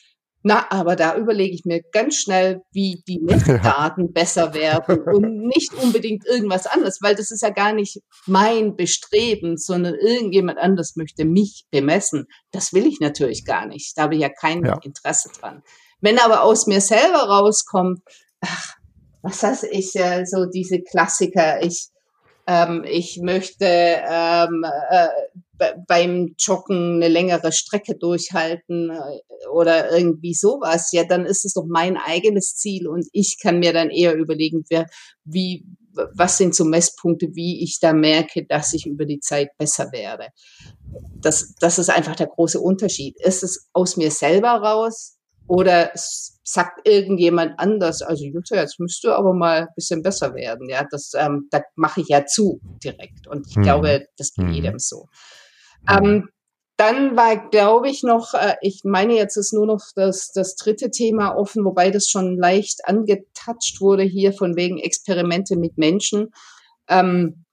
[0.47, 4.11] na, aber da überlege ich mir ganz schnell, wie die Messdaten ja.
[4.13, 9.57] besser werden und nicht unbedingt irgendwas anderes, weil das ist ja gar nicht mein Bestreben,
[9.57, 12.27] sondern irgendjemand anders möchte mich bemessen.
[12.53, 13.97] Das will ich natürlich gar nicht.
[13.97, 14.79] Da habe ich ja kein ja.
[14.83, 15.63] Interesse dran.
[16.03, 18.01] Wenn aber aus mir selber rauskommt,
[18.43, 18.75] ach,
[19.23, 21.89] was heißt ich, äh, so diese Klassiker, ich,
[22.47, 25.09] ähm, ich möchte ähm, äh,
[25.87, 31.65] beim Joggen eine längere Strecke durchhalten äh, oder irgendwie sowas, ja, dann ist es doch
[31.69, 34.87] mein eigenes Ziel und ich kann mir dann eher überlegen, wer,
[35.25, 35.65] wie,
[36.15, 40.29] was sind so Messpunkte, wie ich da merke, dass ich über die Zeit besser werde.
[41.21, 43.17] Das, das ist einfach der große Unterschied.
[43.21, 49.13] Ist es aus mir selber raus oder sagt irgendjemand anders, also Jutta, jetzt müsst du
[49.13, 50.69] aber mal ein bisschen besser werden.
[50.69, 53.27] Ja, das, ähm, da mache ich ja zu direkt.
[53.27, 53.63] Und ich hm.
[53.63, 54.53] glaube, das geht hm.
[54.53, 55.07] jedem so.
[55.89, 56.29] Ähm,
[56.77, 60.91] dann war, glaube ich, noch, äh, ich meine, jetzt ist nur noch das, das dritte
[60.91, 66.33] Thema offen, wobei das schon leicht angetatscht wurde hier von wegen Experimente mit Menschen.
[66.89, 67.45] Ähm,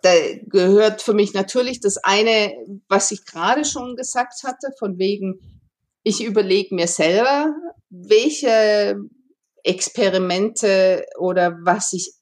[0.00, 0.10] da
[0.46, 2.52] gehört für mich natürlich das eine,
[2.88, 5.40] was ich gerade schon gesagt hatte, von wegen,
[6.02, 7.54] ich überlege mir selber,
[7.90, 8.96] welche
[9.62, 12.12] Experimente oder was ich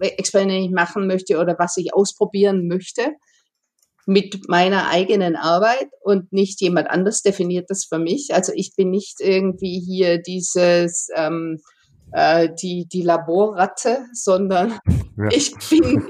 [0.00, 3.12] Experimente machen möchte oder was ich ausprobieren möchte
[4.06, 8.34] mit meiner eigenen Arbeit und nicht jemand anders definiert das für mich.
[8.34, 11.58] Also ich bin nicht irgendwie hier dieses ähm,
[12.12, 14.78] äh, die die Laborratte, sondern
[15.16, 15.28] ja.
[15.30, 16.08] ich bin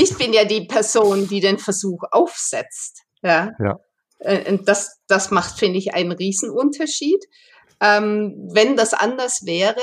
[0.00, 3.02] ich bin ja die Person, die den Versuch aufsetzt.
[3.22, 3.50] Ja.
[3.58, 3.78] ja.
[4.18, 7.24] Äh, und das das macht finde ich einen Riesenunterschied.
[7.78, 9.76] Ähm, wenn das anders wäre,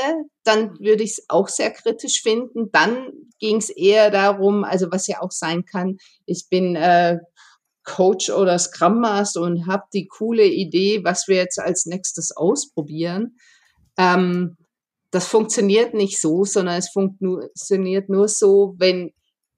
[0.44, 2.72] dann würde ich es auch sehr kritisch finden.
[2.72, 7.20] Dann ging es eher darum, also was ja auch sein kann, ich bin äh,
[7.84, 13.38] Coach oder Scrum Master und habe die coole Idee, was wir jetzt als nächstes ausprobieren.
[13.98, 14.58] Ähm,
[15.12, 19.12] das funktioniert nicht so, sondern es funktioniert nur so, wenn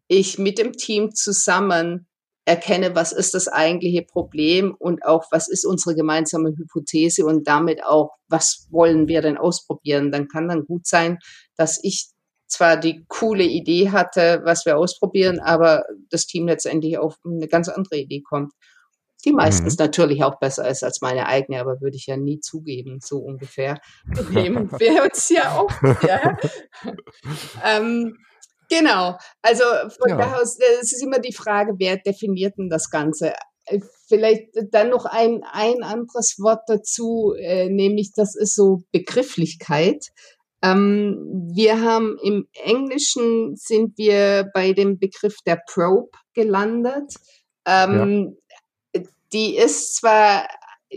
[0.07, 2.07] ich mit dem Team zusammen
[2.45, 7.83] erkenne, was ist das eigentliche Problem und auch, was ist unsere gemeinsame Hypothese und damit
[7.83, 10.11] auch, was wollen wir denn ausprobieren.
[10.11, 11.17] Dann kann dann gut sein,
[11.57, 12.09] dass ich
[12.47, 17.69] zwar die coole Idee hatte, was wir ausprobieren, aber das Team letztendlich auf eine ganz
[17.69, 18.53] andere Idee kommt.
[19.25, 19.86] Die meistens mhm.
[19.86, 23.79] natürlich auch besser ist als meine eigene, aber würde ich ja nie zugeben, so ungefähr.
[24.29, 25.71] Nehmen wir uns ja auch.
[26.08, 26.38] Ja.
[27.65, 28.15] ähm,
[28.69, 30.17] genau, also von ja.
[30.17, 33.34] daher aus, es ist immer die Frage, wer definiert denn das Ganze?
[33.65, 40.10] Äh, vielleicht dann noch ein, ein anderes Wort dazu, äh, nämlich das ist so Begrifflichkeit.
[40.65, 47.13] Ähm, wir haben im Englischen sind wir bei dem Begriff der Probe gelandet.
[47.67, 48.38] Ähm,
[48.93, 49.01] ja.
[49.34, 50.47] Die ist zwar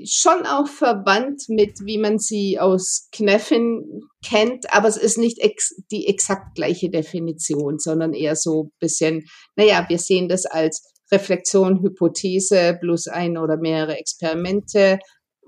[0.04, 5.74] schon auch verwandt mit, wie man sie aus Kneffin kennt, aber es ist nicht ex
[5.90, 9.24] die exakt gleiche Definition, sondern eher so ein bisschen,
[9.56, 14.98] naja, wir sehen das als Reflexion, Hypothese plus ein oder mehrere Experimente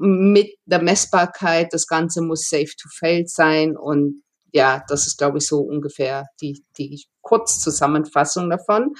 [0.00, 1.68] mit der Messbarkeit.
[1.72, 6.26] Das Ganze muss safe to fail sein und ja, das ist, glaube ich, so ungefähr
[6.40, 8.94] die, die Kurzzusammenfassung davon.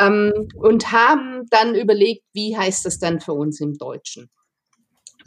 [0.00, 4.30] Ähm, und haben dann überlegt, wie heißt das dann für uns im Deutschen?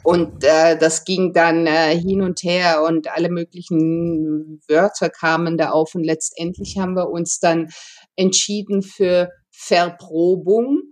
[0.04, 5.70] Und äh, das ging dann äh, hin und her und alle möglichen Wörter kamen da
[5.70, 7.68] auf und letztendlich haben wir uns dann
[8.16, 10.82] entschieden für Verprobung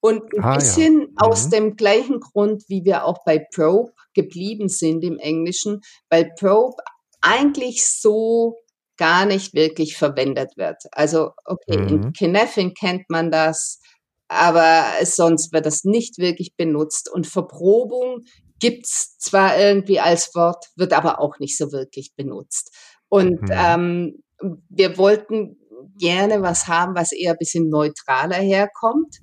[0.00, 1.06] und ein ah, bisschen ja.
[1.06, 1.14] mhm.
[1.16, 6.76] aus dem gleichen Grund, wie wir auch bei Probe geblieben sind im Englischen, weil Probe
[7.20, 8.56] eigentlich so
[8.96, 10.82] gar nicht wirklich verwendet wird.
[10.92, 11.88] Also, okay, mhm.
[11.88, 13.80] in Kinefin kennt man das,
[14.28, 17.10] aber sonst wird das nicht wirklich benutzt.
[17.10, 18.24] Und Verprobung
[18.60, 22.74] gibt's zwar irgendwie als Wort, wird aber auch nicht so wirklich benutzt.
[23.08, 23.50] Und mhm.
[23.50, 24.22] ähm,
[24.68, 25.56] wir wollten
[25.98, 29.18] gerne was haben, was eher ein bisschen neutraler herkommt.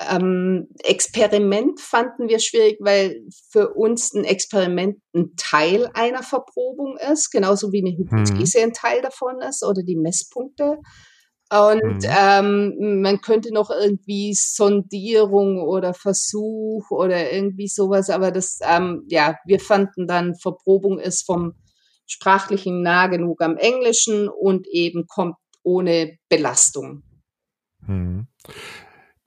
[0.00, 7.30] Ähm, Experiment fanden wir schwierig, weil für uns ein Experiment ein Teil einer Verprobung ist,
[7.30, 8.64] genauso wie eine Hypothese mhm.
[8.64, 10.78] ein Teil davon ist oder die Messpunkte.
[11.50, 12.10] Und mhm.
[12.16, 19.36] ähm, man könnte noch irgendwie Sondierung oder Versuch oder irgendwie sowas, aber das, ähm, ja,
[19.46, 21.54] wir fanden dann Verprobung ist vom
[22.06, 27.02] sprachlichen nah genug am Englischen und eben kommt ohne Belastung.
[27.86, 28.26] Mhm.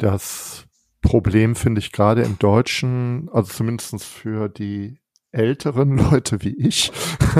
[0.01, 0.65] Das
[1.03, 4.97] Problem finde ich gerade im Deutschen, also zumindest für die
[5.31, 6.91] älteren Leute wie ich,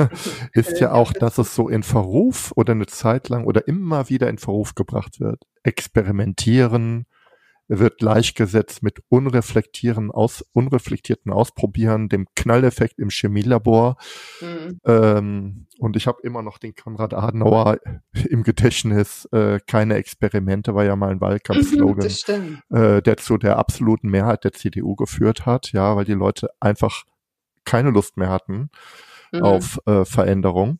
[0.52, 4.28] ist ja auch, dass es so in Verruf oder eine Zeit lang oder immer wieder
[4.30, 5.42] in Verruf gebracht wird.
[5.64, 7.06] Experimentieren,
[7.68, 13.96] wird gleichgesetzt mit unreflektierten, aus, unreflektierten Ausprobieren, dem Knalleffekt im Chemielabor.
[14.40, 14.80] Mhm.
[14.84, 17.78] Ähm, und ich habe immer noch den Konrad Adenauer
[18.28, 19.26] im Gedächtnis.
[19.32, 24.52] Äh, keine Experimente war ja mal ein Wahlkampfslogan, äh, der zu der absoluten Mehrheit der
[24.52, 27.04] CDU geführt hat, ja, weil die Leute einfach
[27.64, 28.70] keine Lust mehr hatten
[29.32, 29.42] mhm.
[29.42, 30.78] auf äh, Veränderung.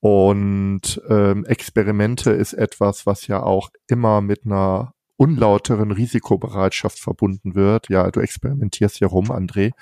[0.00, 7.88] Und ähm, Experimente ist etwas, was ja auch immer mit einer unlauteren Risikobereitschaft verbunden wird.
[7.88, 9.72] Ja, du experimentierst hier rum, André,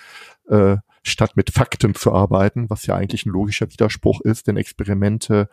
[0.48, 5.48] äh, statt mit Fakten zu arbeiten, was ja eigentlich ein logischer Widerspruch ist, denn Experimente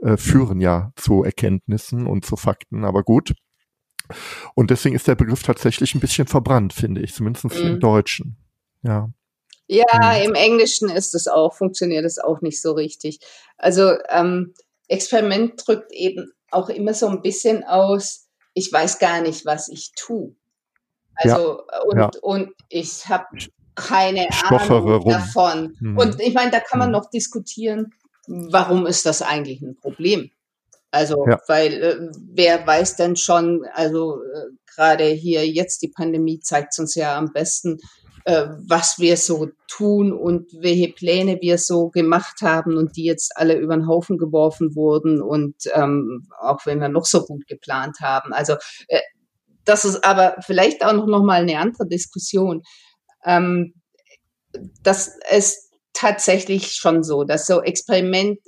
[0.00, 3.34] äh, führen ja zu Erkenntnissen und zu Fakten, aber gut.
[4.54, 7.66] Und deswegen ist der Begriff tatsächlich ein bisschen verbrannt, finde ich, zumindest mhm.
[7.66, 8.36] im Deutschen.
[8.82, 9.10] Ja.
[9.68, 10.30] Ja, mhm.
[10.30, 13.20] im Englischen ist es auch, funktioniert es auch nicht so richtig.
[13.56, 14.54] Also ähm,
[14.88, 18.21] Experiment drückt eben auch immer so ein bisschen aus,
[18.54, 20.34] ich weiß gar nicht, was ich tue.
[21.14, 22.10] Also ja, und, ja.
[22.22, 23.26] und ich habe
[23.74, 25.12] keine Ahnung rum.
[25.12, 25.76] davon.
[25.80, 25.98] Mhm.
[25.98, 26.92] Und ich meine, da kann man mhm.
[26.92, 27.92] noch diskutieren,
[28.26, 30.30] warum ist das eigentlich ein Problem?
[30.90, 31.40] Also, ja.
[31.48, 36.94] weil äh, wer weiß denn schon, also äh, gerade hier jetzt die Pandemie zeigt uns
[36.94, 37.78] ja am besten,
[38.24, 43.36] äh, was wir so tun und welche Pläne wir so gemacht haben und die jetzt
[43.36, 47.98] alle über den Haufen geworfen wurden und ähm, auch wenn wir noch so gut geplant
[48.00, 48.32] haben.
[48.32, 48.54] Also
[48.88, 49.00] äh,
[49.64, 52.62] das ist aber vielleicht auch noch, noch mal eine andere Diskussion.
[53.24, 53.74] Ähm,
[54.82, 58.38] das ist tatsächlich schon so, dass so Experiment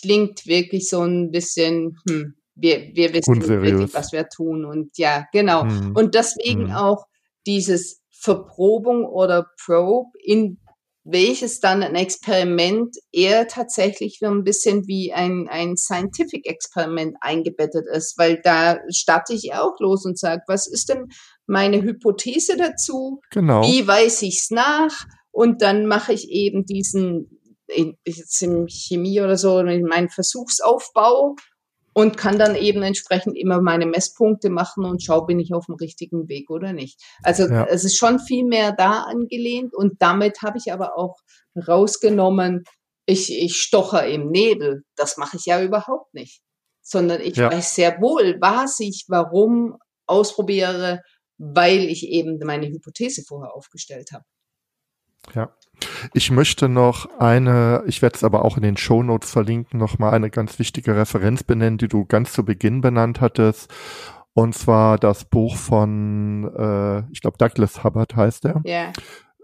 [0.00, 3.72] klingt wirklich so ein bisschen, hm, wir, wir wissen Unseriös.
[3.72, 4.64] wirklich, was wir tun.
[4.64, 5.64] Und ja, genau.
[5.64, 5.96] Hm.
[5.96, 6.76] Und deswegen hm.
[6.76, 7.06] auch
[7.46, 10.58] dieses Verprobung oder Probe in
[11.04, 17.86] welches dann ein Experiment eher tatsächlich so ein bisschen wie ein, ein Scientific Experiment eingebettet
[17.92, 21.08] ist, weil da starte ich auch los und sage, was ist denn
[21.46, 23.20] meine Hypothese dazu?
[23.30, 23.62] Genau.
[23.62, 24.92] Wie weiß ich es nach?
[25.32, 27.40] Und dann mache ich eben diesen,
[28.06, 31.34] jetzt in Chemie oder so, meinen Versuchsaufbau
[31.94, 35.74] und kann dann eben entsprechend immer meine Messpunkte machen und schau, bin ich auf dem
[35.74, 37.00] richtigen Weg oder nicht.
[37.22, 37.66] Also ja.
[37.66, 41.18] es ist schon viel mehr da angelehnt und damit habe ich aber auch
[41.56, 42.64] rausgenommen,
[43.06, 44.84] ich, ich stocher im Nebel.
[44.96, 46.40] Das mache ich ja überhaupt nicht.
[46.82, 47.50] Sondern ich ja.
[47.50, 49.76] weiß sehr wohl, was ich warum
[50.06, 51.02] ausprobiere,
[51.38, 54.24] weil ich eben meine Hypothese vorher aufgestellt habe.
[55.34, 55.50] Ja.
[56.12, 59.98] Ich möchte noch eine, ich werde es aber auch in den Show Notes verlinken, noch
[59.98, 63.72] mal eine ganz wichtige Referenz benennen, die du ganz zu Beginn benannt hattest.
[64.34, 68.62] Und zwar das Buch von, äh, ich glaube, Douglas Hubbard heißt er.
[68.64, 68.92] Ja.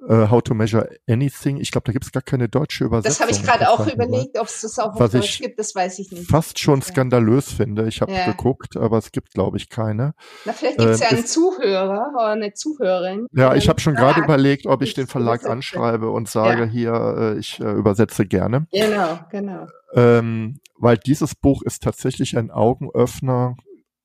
[0.00, 1.56] Uh, How to Measure Anything.
[1.56, 3.10] Ich glaube, da gibt es gar keine deutsche Übersetzung.
[3.10, 5.98] Das habe ich gerade auch überlegt, ob es das auch auf Deutsch gibt, das weiß
[5.98, 6.30] ich nicht.
[6.30, 7.88] Fast schon skandalös finde.
[7.88, 8.26] Ich habe ja.
[8.26, 10.14] geguckt, aber es gibt, glaube ich, keine.
[10.44, 13.26] Na, vielleicht gibt es äh, ja einen Zuhörer oder eine Zuhörerin.
[13.32, 16.68] Ja, ich habe schon gerade überlegt, ob ich den Verlag anschreibe und sage, ja.
[16.70, 18.66] hier, äh, ich äh, übersetze gerne.
[18.72, 19.66] Genau, genau.
[19.94, 23.56] Ähm, weil dieses Buch ist tatsächlich ein Augenöffner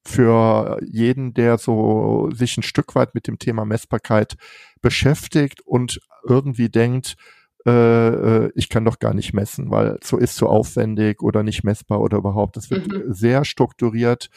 [0.06, 4.36] für jeden, der so sich ein Stück weit mit dem Thema Messbarkeit
[4.82, 7.16] beschäftigt und irgendwie denkt,
[7.66, 11.64] äh, äh, ich kann doch gar nicht messen, weil so ist so aufwendig oder nicht
[11.64, 12.58] messbar oder überhaupt.
[12.58, 13.14] Das wird mhm.
[13.14, 14.30] sehr strukturiert.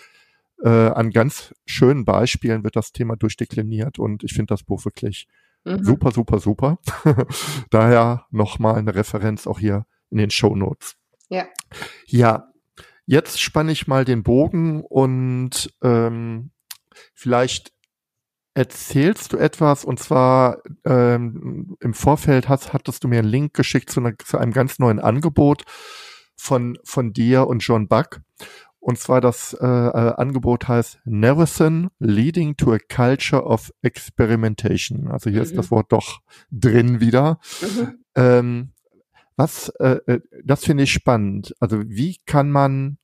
[0.63, 5.27] Äh, an ganz schönen Beispielen wird das Thema durchdekliniert und ich finde das Buch wirklich
[5.65, 5.83] mhm.
[5.83, 6.79] super, super, super.
[7.71, 10.97] Daher nochmal eine Referenz auch hier in den Show Notes.
[11.29, 11.47] Ja.
[12.07, 12.49] Ja,
[13.07, 16.51] Jetzt spanne ich mal den Bogen und ähm,
[17.15, 17.73] vielleicht
[18.55, 23.91] erzählst du etwas und zwar ähm, im Vorfeld hast, hattest du mir einen Link geschickt
[23.91, 25.65] zu, einer, zu einem ganz neuen Angebot
[26.37, 28.21] von, von dir und John Buck.
[28.79, 35.09] Und zwar das äh, äh, Angebot heißt Neverson Leading to a Culture of Experimentation.
[35.09, 35.45] Also hier mhm.
[35.45, 37.41] ist das Wort doch drin wieder.
[37.61, 38.05] Mhm.
[38.15, 38.73] Ähm,
[39.37, 41.55] was, äh, äh, das finde ich spannend.
[41.61, 42.99] Also wie kann man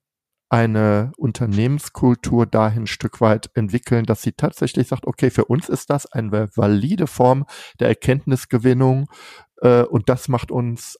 [0.48, 5.88] eine Unternehmenskultur dahin ein Stück weit entwickeln, dass sie tatsächlich sagt, okay, für uns ist
[5.88, 7.46] das eine valide Form
[7.80, 9.08] der Erkenntnisgewinnung
[9.62, 10.98] äh, und das macht uns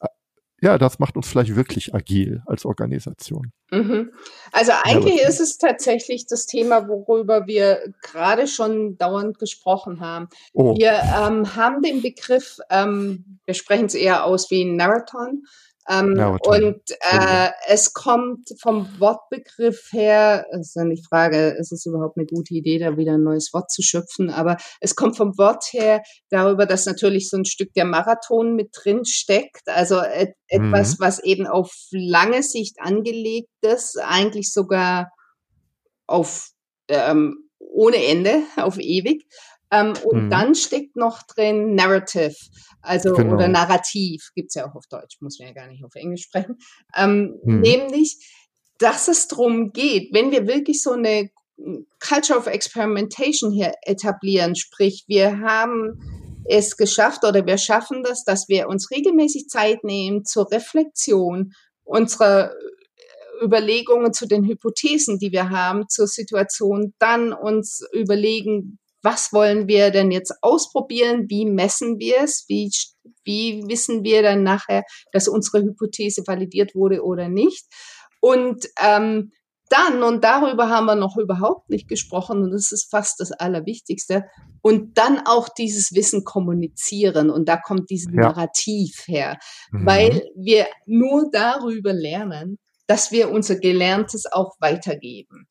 [0.63, 3.53] ja, das macht uns vielleicht wirklich agil als Organisation.
[3.73, 4.13] Mhm.
[4.53, 10.29] Also eigentlich ja, ist es tatsächlich das Thema, worüber wir gerade schon dauernd gesprochen haben.
[10.53, 10.77] Oh.
[10.79, 15.43] Wir ähm, haben den Begriff, ähm, wir sprechen es eher aus wie ein Marathon.
[15.89, 21.87] Ähm, ja, und äh, es kommt vom Wortbegriff her, ist dann die Frage, ist es
[21.87, 25.37] überhaupt eine gute Idee, da wieder ein neues Wort zu schöpfen, aber es kommt vom
[25.39, 30.35] Wort her darüber, dass natürlich so ein Stück der Marathon mit drin steckt, also et
[30.47, 31.05] etwas, mhm.
[31.05, 35.11] was eben auf lange Sicht angelegt ist, eigentlich sogar
[36.07, 36.51] auf
[36.89, 39.25] ähm, ohne Ende, auf ewig.
[39.73, 40.31] Ähm, und mhm.
[40.31, 42.37] dann steckt noch drin Narrative,
[42.83, 43.35] also genau.
[43.35, 46.59] oder Narrativ, gibt's ja auch auf Deutsch, muss man ja gar nicht auf Englisch sprechen.
[46.95, 47.61] Ähm, mhm.
[47.61, 48.19] Nämlich,
[48.79, 51.31] dass es drum geht, wenn wir wirklich so eine
[52.07, 58.49] Culture of Experimentation hier etablieren, sprich, wir haben es geschafft oder wir schaffen das, dass
[58.49, 61.53] wir uns regelmäßig Zeit nehmen zur Reflexion
[61.85, 62.53] unserer
[63.43, 69.91] Überlegungen zu den Hypothesen, die wir haben zur Situation, dann uns überlegen, was wollen wir
[69.91, 72.71] denn jetzt ausprobieren, wie messen wir es, wie,
[73.25, 77.67] wie wissen wir dann nachher, dass unsere Hypothese validiert wurde oder nicht.
[78.21, 79.33] Und ähm,
[79.73, 84.25] dann, und darüber haben wir noch überhaupt nicht gesprochen, und das ist fast das Allerwichtigste,
[84.61, 87.31] und dann auch dieses Wissen kommunizieren.
[87.31, 88.21] Und da kommt dieses ja.
[88.21, 89.39] Narrativ her,
[89.71, 89.87] mhm.
[89.87, 95.49] weil wir nur darüber lernen, dass wir unser Gelerntes auch weitergeben.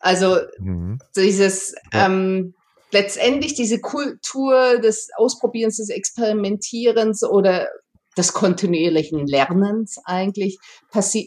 [0.00, 0.98] Also mhm.
[1.14, 2.06] dieses, ja.
[2.06, 2.54] ähm,
[2.92, 7.68] letztendlich diese Kultur des Ausprobierens, des Experimentierens oder
[8.16, 10.58] des kontinuierlichen Lernens eigentlich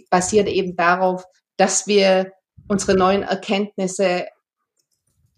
[0.09, 1.23] basiert eben darauf,
[1.57, 2.31] dass wir
[2.67, 4.25] unsere neuen Erkenntnisse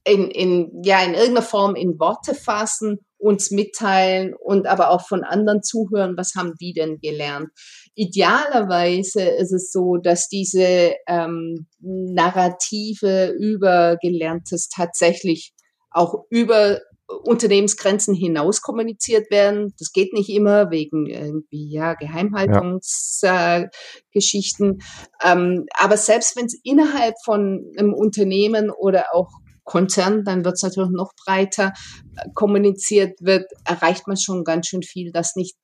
[0.06, 5.24] in, in, ja, in irgendeiner Form in Worte fassen, uns mitteilen und aber auch von
[5.24, 7.50] anderen zuhören, was haben die denn gelernt.
[7.96, 15.54] Idealerweise ist es so, dass diese ähm, Narrative über Gelerntes tatsächlich
[15.96, 19.74] auch über Unternehmensgrenzen hinaus kommuniziert werden.
[19.80, 24.82] Das geht nicht immer wegen irgendwie ja Geheimhaltungsgeschichten.
[25.24, 25.32] Ja.
[25.32, 29.30] Äh, ähm, aber selbst wenn es innerhalb von einem Unternehmen oder auch
[29.64, 31.72] Konzern, dann wird es natürlich noch breiter
[32.18, 35.56] äh, kommuniziert wird, erreicht man schon ganz schön viel, dass nicht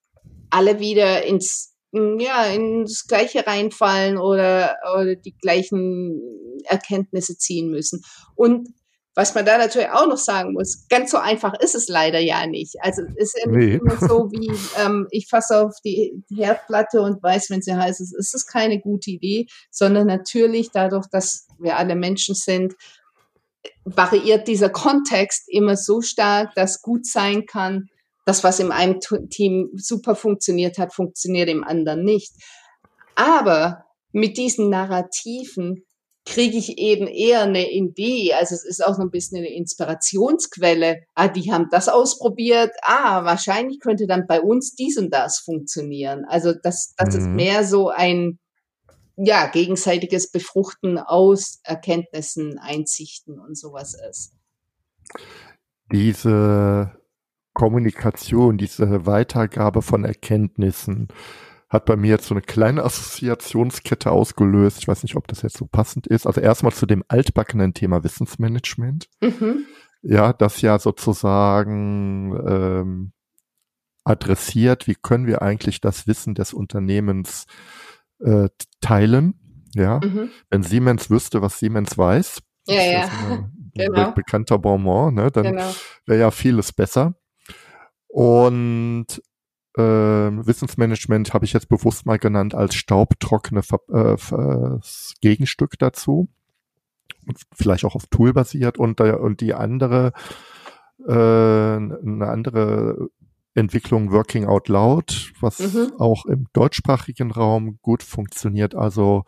[0.50, 6.22] alle wieder ins ja, ins Gleiche reinfallen oder, oder die gleichen
[6.64, 8.02] Erkenntnisse ziehen müssen.
[8.34, 8.70] Und
[9.14, 12.48] was man da natürlich auch noch sagen muss, ganz so einfach ist es leider ja
[12.48, 12.76] nicht.
[12.82, 13.76] Also es ist ja nee.
[13.76, 14.50] immer so wie,
[14.82, 18.80] ähm, ich fasse auf die Herdplatte und weiß, wenn sie heiß ist, ist es keine
[18.80, 22.76] gute Idee, sondern natürlich dadurch, dass wir alle Menschen sind,
[23.84, 27.88] variiert dieser Kontext immer so stark, dass gut sein kann,
[28.26, 29.00] das, was in einem
[29.30, 32.34] Team super funktioniert hat, funktioniert im anderen nicht.
[33.16, 35.84] Aber mit diesen Narrativen
[36.26, 38.34] kriege ich eben eher eine Idee.
[38.34, 41.04] Also es ist auch so ein bisschen eine Inspirationsquelle.
[41.16, 42.72] Ah, die haben das ausprobiert.
[42.84, 46.26] Ah, wahrscheinlich könnte dann bei uns dies und das funktionieren.
[46.28, 47.22] Also das, das mhm.
[47.22, 48.40] ist mehr so ein
[49.18, 54.34] ja, gegenseitiges Befruchten aus Erkenntnissen, Einsichten und sowas ist.
[55.92, 56.98] Diese
[57.54, 61.10] Kommunikation, diese Weitergabe von Erkenntnissen
[61.72, 64.80] hat bei mir jetzt so eine kleine Assoziationskette ausgelöst.
[64.80, 66.28] Ich weiß nicht, ob das jetzt so passend ist.
[66.28, 69.08] Also erstmal zu dem altbackenen Thema Wissensmanagement.
[69.22, 69.66] Mhm.
[70.02, 73.14] Ja, das ja sozusagen ähm,
[74.04, 77.46] adressiert, wie können wir eigentlich das Wissen des Unternehmens
[78.20, 78.50] äh,
[78.82, 79.36] teilen.
[79.74, 80.30] Ja, mhm.
[80.50, 83.10] wenn Siemens wüsste, was Siemens weiß, ja, ja.
[83.30, 84.12] Ein genau.
[84.12, 85.74] bekannter Bonbon, ne, dann genau.
[86.06, 87.16] wäre ja vieles besser.
[88.08, 89.22] Und
[89.76, 93.62] äh, Wissensmanagement habe ich jetzt bewusst mal genannt als staubtrockene
[93.94, 94.80] äh, äh,
[95.22, 96.30] Gegenstück dazu.
[97.54, 100.14] Vielleicht auch auf Tool basiert und, äh, und die andere,
[101.08, 103.10] äh, eine andere
[103.54, 105.94] Entwicklung Working Out Loud, was mhm.
[105.98, 108.76] auch im deutschsprachigen Raum gut funktioniert.
[108.76, 109.24] Also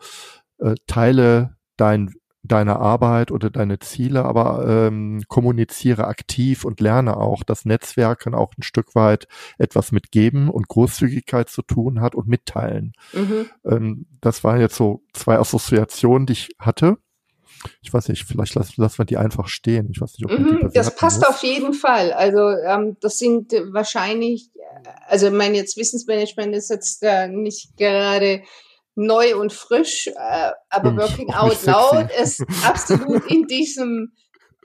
[0.58, 2.14] äh, teile dein
[2.44, 8.52] deine Arbeit oder deine Ziele, aber ähm, kommuniziere aktiv und lerne auch, dass Netzwerken auch
[8.58, 9.26] ein Stück weit
[9.58, 12.92] etwas mit Geben und Großzügigkeit zu tun hat und mitteilen.
[13.14, 13.46] Mhm.
[13.64, 16.98] Ähm, das waren jetzt so zwei Assoziationen, die ich hatte.
[17.80, 19.88] Ich weiß nicht, vielleicht lassen lass wir die einfach stehen.
[19.90, 21.28] Ich weiß nicht, ob mhm, Das passt muss.
[21.30, 22.12] auf jeden Fall.
[22.12, 24.50] Also ähm, das sind wahrscheinlich,
[25.06, 28.42] also ich meine jetzt Wissensmanagement ist jetzt äh, nicht gerade
[28.94, 34.12] neu und frisch, äh, aber hm, Working Out Loud ist absolut in diesem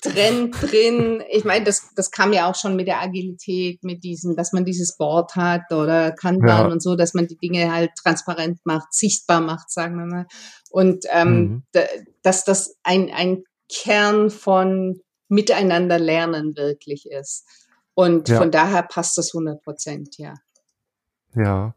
[0.01, 1.23] Trend drin.
[1.29, 4.65] Ich meine, das, das kam ja auch schon mit der Agilität, mit diesem, dass man
[4.65, 6.67] dieses Board hat oder Kanban ja.
[6.67, 10.25] und so, dass man die Dinge halt transparent macht, sichtbar macht, sagen wir mal.
[10.69, 11.83] Und ähm, mhm.
[12.21, 17.45] dass das ein, ein Kern von Miteinander lernen wirklich ist.
[17.93, 18.37] Und ja.
[18.37, 20.35] von daher passt das 100 Prozent, ja.
[21.35, 21.75] Ja.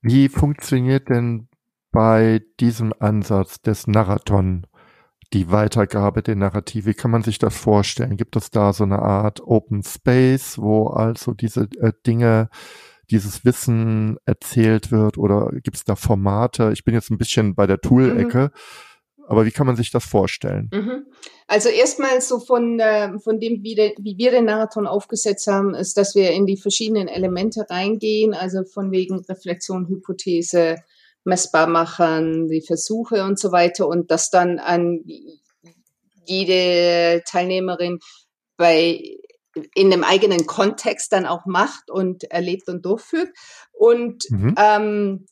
[0.00, 1.48] Wie funktioniert denn
[1.90, 4.66] bei diesem Ansatz des Narraton
[5.32, 6.86] die Weitergabe der Narrative?
[6.86, 8.16] Wie kann man sich das vorstellen?
[8.16, 12.48] Gibt es da so eine Art Open Space, wo also diese äh, Dinge,
[13.10, 16.70] dieses Wissen erzählt wird oder gibt es da Formate?
[16.72, 18.52] Ich bin jetzt ein bisschen bei der Tool-Ecke.
[18.52, 18.60] Mhm.
[19.28, 20.70] Aber wie kann man sich das vorstellen?
[20.72, 21.04] Mhm.
[21.46, 25.74] Also erstmal so von, äh, von dem, wie, de, wie wir den Marathon aufgesetzt haben,
[25.74, 30.76] ist, dass wir in die verschiedenen Elemente reingehen, also von wegen Reflexion, Hypothese,
[31.28, 33.86] messbar machen, die Versuche und so weiter.
[33.86, 35.04] Und das dann an
[36.26, 38.00] jede Teilnehmerin
[38.56, 39.00] bei
[39.74, 43.30] in dem eigenen Kontext dann auch macht und erlebt und durchführt.
[43.72, 44.54] Und mhm.
[44.58, 45.26] ähm,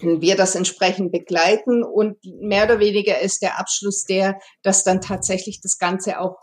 [0.00, 1.82] wir das entsprechend begleiten.
[1.82, 6.36] Und mehr oder weniger ist der Abschluss der, dass dann tatsächlich das Ganze auch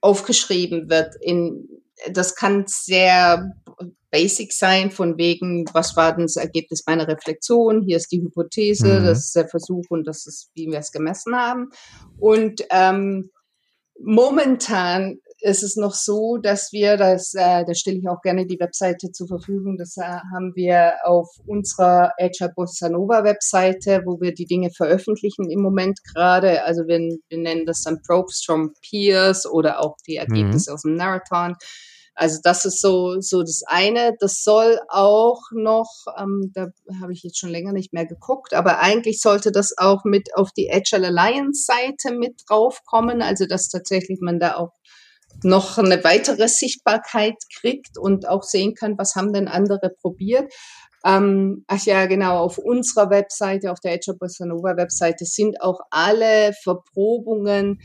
[0.00, 1.68] aufgeschrieben wird in
[2.10, 3.52] das kann sehr
[4.10, 7.82] basic sein, von wegen, was war denn das Ergebnis meiner Reflexion?
[7.82, 9.06] Hier ist die Hypothese, mhm.
[9.06, 11.70] das ist der Versuch und das ist, wie wir es gemessen haben.
[12.18, 13.30] Und ähm,
[13.98, 18.58] momentan ist es noch so, dass wir, das, äh, da stelle ich auch gerne die
[18.58, 24.32] Webseite zur Verfügung, das äh, haben wir auf unserer Agile Bossa Nova Webseite, wo wir
[24.32, 26.64] die Dinge veröffentlichen im Moment gerade.
[26.64, 30.74] Also wir, wir nennen das dann Probes from Peers oder auch die Ergebnisse mhm.
[30.74, 31.56] aus dem Marathon.
[32.16, 34.14] Also das ist so, so das eine.
[34.20, 36.68] Das soll auch noch, ähm, da
[37.02, 40.52] habe ich jetzt schon länger nicht mehr geguckt, aber eigentlich sollte das auch mit auf
[40.52, 43.20] die Agile Alliance Seite mit draufkommen.
[43.20, 44.70] Also dass tatsächlich man da auch
[45.42, 50.52] noch eine weitere Sichtbarkeit kriegt und auch sehen kann, was haben denn andere probiert.
[51.04, 55.80] Ähm, ach ja, genau, auf unserer Webseite, auf der Agile Bossa Nova Webseite sind auch
[55.90, 57.80] alle Verprobungen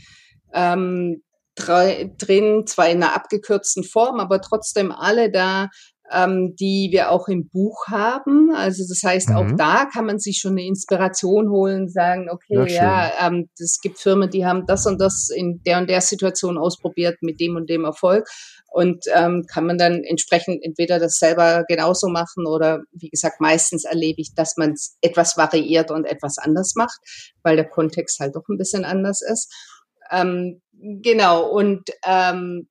[0.54, 1.22] ähm,
[1.54, 5.68] drin, zwar in einer abgekürzten Form, aber trotzdem alle da,
[6.12, 8.50] ähm, die wir auch im Buch haben.
[8.54, 9.36] Also das heißt, mhm.
[9.36, 13.80] auch da kann man sich schon eine Inspiration holen, sagen, okay, ja, ja ähm, es
[13.80, 17.56] gibt Firmen, die haben das und das in der und der Situation ausprobiert mit dem
[17.56, 18.28] und dem Erfolg
[18.70, 23.84] und ähm, kann man dann entsprechend entweder das selber genauso machen oder wie gesagt, meistens
[23.84, 26.98] erlebe ich, dass man es etwas variiert und etwas anders macht,
[27.42, 29.52] weil der Kontext halt doch ein bisschen anders ist.
[30.10, 32.68] Ähm, genau, und ähm,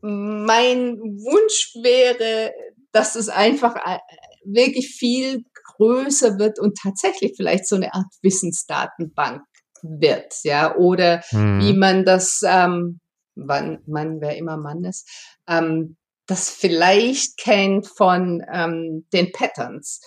[0.00, 2.52] mein Wunsch wäre,
[2.92, 3.98] dass es einfach äh,
[4.44, 5.44] wirklich viel
[5.76, 9.42] größer wird und tatsächlich vielleicht so eine Art Wissensdatenbank
[9.82, 11.60] wird, ja, oder hm.
[11.60, 13.00] wie man das, ähm,
[13.34, 15.08] wann, Mann, wer immer Mann ist,
[15.48, 15.96] ähm,
[16.26, 20.00] das vielleicht kennt von ähm, den Patterns.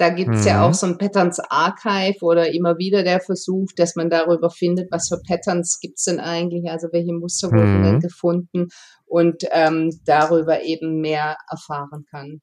[0.00, 0.46] Da gibt's mhm.
[0.46, 4.90] ja auch so ein Patterns Archive oder immer wieder der Versuch, dass man darüber findet,
[4.90, 7.84] was für Patterns gibt's denn eigentlich, also welche Muster wurden mhm.
[7.84, 8.68] denn gefunden
[9.04, 12.40] und ähm, darüber eben mehr erfahren kann.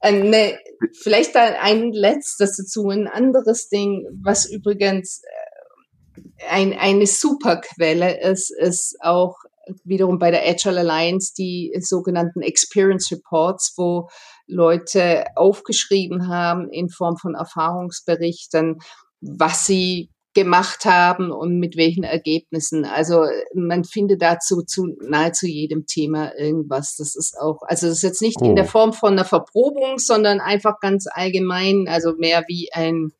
[0.00, 0.58] Äh, ne,
[1.02, 8.96] vielleicht ein letztes dazu, ein anderes Ding, was übrigens äh, ein, eine Superquelle ist, ist
[9.02, 9.36] auch
[9.84, 14.08] wiederum bei der Agile Alliance die sogenannten Experience Reports, wo
[14.46, 18.78] Leute aufgeschrieben haben in Form von Erfahrungsberichten,
[19.20, 22.84] was sie gemacht haben und mit welchen Ergebnissen.
[22.84, 26.94] Also man findet dazu zu nahezu jedem Thema irgendwas.
[26.96, 28.44] Das ist auch, also das ist jetzt nicht oh.
[28.44, 28.68] in der oh.
[28.68, 33.12] Form von einer Verprobung, sondern einfach ganz allgemein, also mehr wie ein,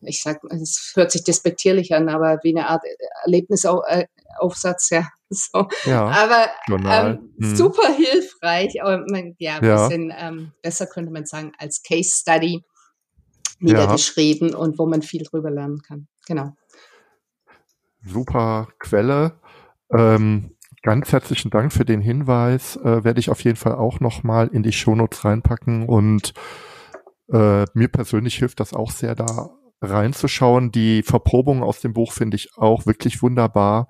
[0.00, 2.82] ich sag, es hört sich despektierlich an, aber wie eine Art
[3.24, 5.08] Erlebnisaufsatz, ja.
[5.52, 5.68] So.
[5.84, 7.56] ja aber ähm, hm.
[7.56, 9.88] super hilfreich, aber man, ja, ein ja.
[9.88, 12.64] bisschen ähm, besser könnte man sagen als Case Study
[13.58, 14.56] niedergeschrieben ja.
[14.56, 16.08] und wo man viel drüber lernen kann.
[16.26, 16.54] Genau.
[18.04, 19.40] Super Quelle.
[19.90, 22.76] Ähm, ganz herzlichen Dank für den Hinweis.
[22.76, 26.34] Äh, werde ich auf jeden Fall auch nochmal in die Shownotes reinpacken und
[27.32, 30.72] äh, mir persönlich hilft das auch sehr, da reinzuschauen.
[30.72, 33.88] Die Verprobungen aus dem Buch finde ich auch wirklich wunderbar,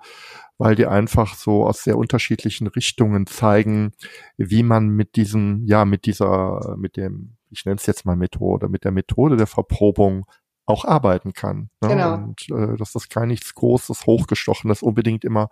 [0.58, 3.92] weil die einfach so aus sehr unterschiedlichen Richtungen zeigen,
[4.36, 8.68] wie man mit diesem, ja, mit dieser, mit dem ich nenne es jetzt mal Methode,
[8.68, 10.26] mit der Methode der Verprobung
[10.66, 11.70] auch arbeiten kann.
[11.80, 11.88] Ne?
[11.88, 12.14] Genau.
[12.14, 15.48] Und äh, dass das gar nichts Großes, Hochgestochenes unbedingt immer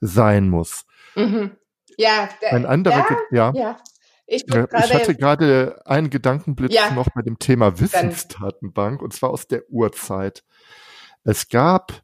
[0.00, 0.84] sein muss.
[1.14, 1.52] Mhm.
[1.96, 3.76] Ja, ein anderer, ja, ja.
[4.26, 6.90] Ich, ich, hatte gerade einen Gedankenblitz ja.
[6.90, 10.44] noch bei dem Thema Wissensdatenbank und zwar aus der Urzeit.
[11.24, 12.02] Es gab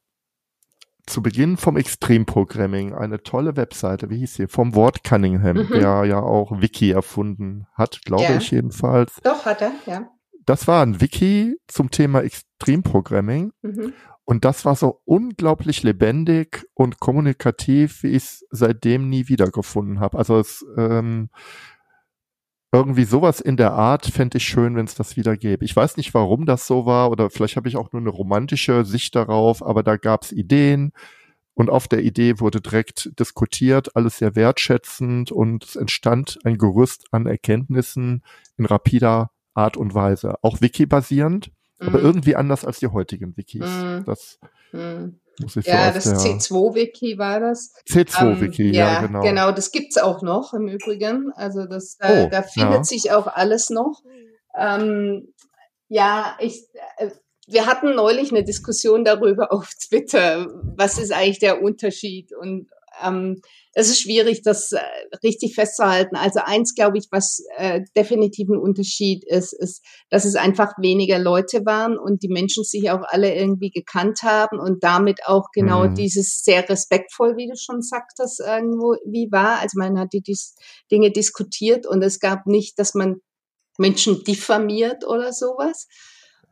[1.07, 5.69] zu Beginn vom Extreme Programming eine tolle Webseite, wie hieß sie, vom Wort Cunningham, mhm.
[5.69, 8.37] der ja auch Wiki erfunden hat, glaube ja.
[8.37, 9.21] ich jedenfalls.
[9.23, 10.09] Doch, hat er, ja.
[10.47, 13.53] Das war ein Wiki zum Thema Extreme Programming.
[13.63, 13.93] Mhm.
[14.27, 20.17] Und das war so unglaublich lebendig und kommunikativ, wie ich es seitdem nie wiedergefunden habe.
[20.17, 21.29] Also es ähm,
[22.75, 25.65] irgendwie sowas in der Art fände ich schön, wenn es das wieder gäbe.
[25.65, 28.85] Ich weiß nicht, warum das so war oder vielleicht habe ich auch nur eine romantische
[28.85, 30.93] Sicht darauf, aber da gab es Ideen
[31.55, 37.07] und auf der Idee wurde direkt diskutiert, alles sehr wertschätzend und es entstand ein Gerüst
[37.13, 38.25] an Erkenntnissen
[38.57, 40.35] in rapider Art und Weise.
[40.43, 41.89] Auch Wiki-basierend, mhm.
[41.89, 43.71] aber irgendwie anders als die heutigen Wikis.
[43.71, 44.05] Mhm.
[44.05, 44.41] Das
[44.73, 45.21] mhm.
[45.65, 47.73] Ja, das C2-Wiki war das.
[47.89, 49.23] C2-Wiki, ähm, ja, ja, genau.
[49.23, 51.33] Genau, das gibt's auch noch im Übrigen.
[51.35, 52.85] Also das, äh, oh, da findet ja.
[52.85, 54.03] sich auch alles noch.
[54.57, 55.33] Ähm,
[55.89, 56.67] ja, ich,
[56.99, 57.11] äh,
[57.47, 60.47] wir hatten neulich eine Diskussion darüber auf Twitter.
[60.77, 62.33] Was ist eigentlich der Unterschied?
[62.35, 62.69] Und
[63.03, 63.41] ähm,
[63.73, 64.81] es ist schwierig, das äh,
[65.23, 66.17] richtig festzuhalten.
[66.17, 71.19] Also eins, glaube ich, was äh, definitiv ein Unterschied ist, ist, dass es einfach weniger
[71.19, 75.89] Leute waren und die Menschen sich auch alle irgendwie gekannt haben und damit auch genau
[75.89, 75.95] mhm.
[75.95, 79.61] dieses sehr respektvoll, wie du schon sagtest, irgendwo wie war.
[79.61, 80.39] Also man hat die, die
[80.91, 83.17] Dinge diskutiert und es gab nicht, dass man
[83.79, 85.89] Menschen diffamiert oder sowas.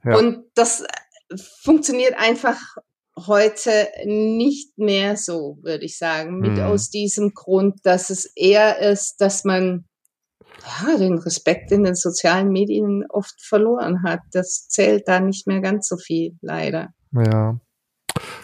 [0.05, 0.17] Ja.
[0.17, 0.85] Und das
[1.63, 2.59] funktioniert einfach
[3.27, 6.63] heute nicht mehr so, würde ich sagen, mit mhm.
[6.63, 9.85] aus diesem Grund, dass es eher ist, dass man
[10.87, 14.21] ja, den Respekt in den sozialen Medien oft verloren hat.
[14.33, 16.93] Das zählt da nicht mehr ganz so viel, leider.
[17.13, 17.59] Ja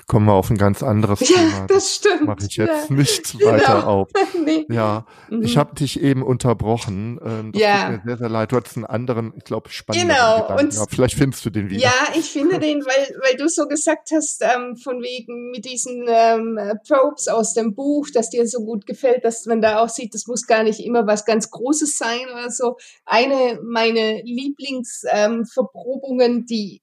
[0.06, 1.66] kommen wir auf ein ganz anderes ja, Thema.
[1.68, 2.26] Das stimmt.
[2.26, 2.96] Mache ich jetzt ja.
[2.96, 3.86] nicht weiter genau.
[3.86, 4.08] auf.
[4.44, 4.66] nee.
[4.68, 5.42] Ja, mhm.
[5.42, 7.18] ich habe dich eben unterbrochen.
[7.24, 7.84] Ähm, das ja.
[7.84, 8.52] tut mir sehr, sehr leid.
[8.52, 10.42] Du hattest einen anderen, ich glaube, spannenden genau.
[10.42, 10.78] Gedanken.
[10.78, 10.90] Und.
[10.90, 11.82] Vielleicht findest du den wieder.
[11.82, 16.06] Ja, ich finde den, weil, weil du so gesagt hast, ähm, von wegen mit diesen
[16.08, 20.14] ähm, Probes aus dem Buch, dass dir so gut gefällt, dass man da auch sieht,
[20.14, 22.76] das muss gar nicht immer was ganz Großes sein oder so.
[23.04, 26.82] Eine meine Lieblingsverprobungen, ähm, die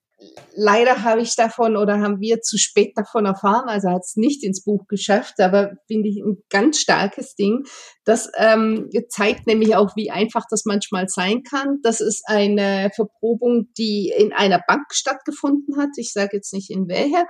[0.56, 4.44] leider habe ich davon oder haben wir zu spät davon erfahren, also hat es nicht
[4.44, 7.64] ins Buch geschafft, aber finde ich ein ganz starkes Ding.
[8.04, 11.80] Das ähm, zeigt nämlich auch, wie einfach das manchmal sein kann.
[11.84, 15.90] Das ist eine Verprobung, die in einer Bank stattgefunden hat.
[15.98, 17.26] Ich sage jetzt nicht in welcher.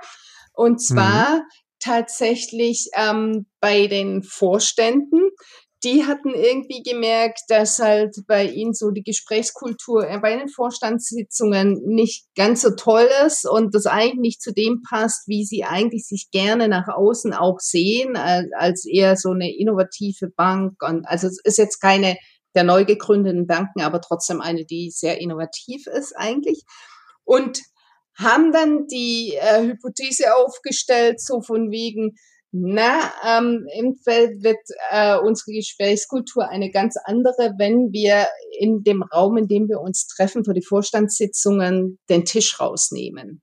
[0.52, 1.42] Und zwar mhm.
[1.80, 5.30] tatsächlich ähm, bei den Vorständen
[5.84, 12.26] die hatten irgendwie gemerkt, dass halt bei ihnen so die Gesprächskultur bei den Vorstandssitzungen nicht
[12.34, 16.30] ganz so toll ist und das eigentlich nicht zu dem passt, wie sie eigentlich sich
[16.30, 20.82] gerne nach außen auch sehen, als eher so eine innovative Bank.
[20.82, 22.16] Und also es ist jetzt keine
[22.54, 26.64] der neu gegründeten Banken, aber trotzdem eine, die sehr innovativ ist eigentlich.
[27.24, 27.60] Und
[28.18, 32.16] haben dann die äh, Hypothese aufgestellt, so von wegen,
[32.58, 34.58] na, ähm, im Feld wird
[34.90, 38.26] äh, unsere Gesprächskultur eine ganz andere, wenn wir
[38.58, 43.42] in dem Raum, in dem wir uns treffen für die Vorstandssitzungen, den Tisch rausnehmen.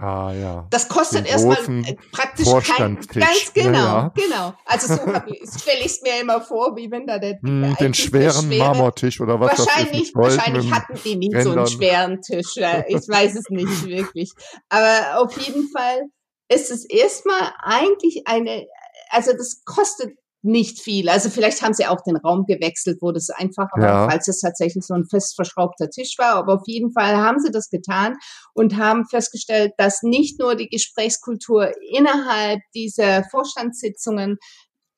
[0.00, 0.66] Ah ja.
[0.70, 4.12] Das kostet erstmal äh, praktisch kein ganz genau, ja, ja.
[4.14, 4.54] genau.
[4.64, 8.44] Also so stelle ich es mir immer vor, wie wenn da der hm, den schweren
[8.44, 11.52] schwere, Marmortisch oder was wahrscheinlich das ist, wahrscheinlich hatten die nicht Rändern.
[11.52, 12.56] so einen schweren Tisch.
[12.86, 14.30] Ich weiß es nicht wirklich,
[14.68, 16.02] aber auf jeden Fall
[16.48, 18.66] ist es erstmal eigentlich eine,
[19.10, 21.08] also das kostet nicht viel.
[21.08, 24.08] Also vielleicht haben sie auch den Raum gewechselt, wo das einfach war, ja.
[24.08, 26.36] falls es tatsächlich so ein fest verschraubter Tisch war.
[26.36, 28.16] Aber auf jeden Fall haben sie das getan
[28.54, 34.38] und haben festgestellt, dass nicht nur die Gesprächskultur innerhalb dieser Vorstandssitzungen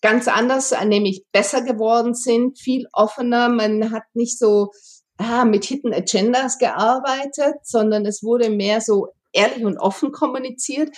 [0.02, 3.48] ganz anders, nämlich besser geworden sind, viel offener.
[3.48, 4.70] Man hat nicht so
[5.18, 10.90] ah, mit Hidden Agendas gearbeitet, sondern es wurde mehr so ehrlich und offen kommuniziert.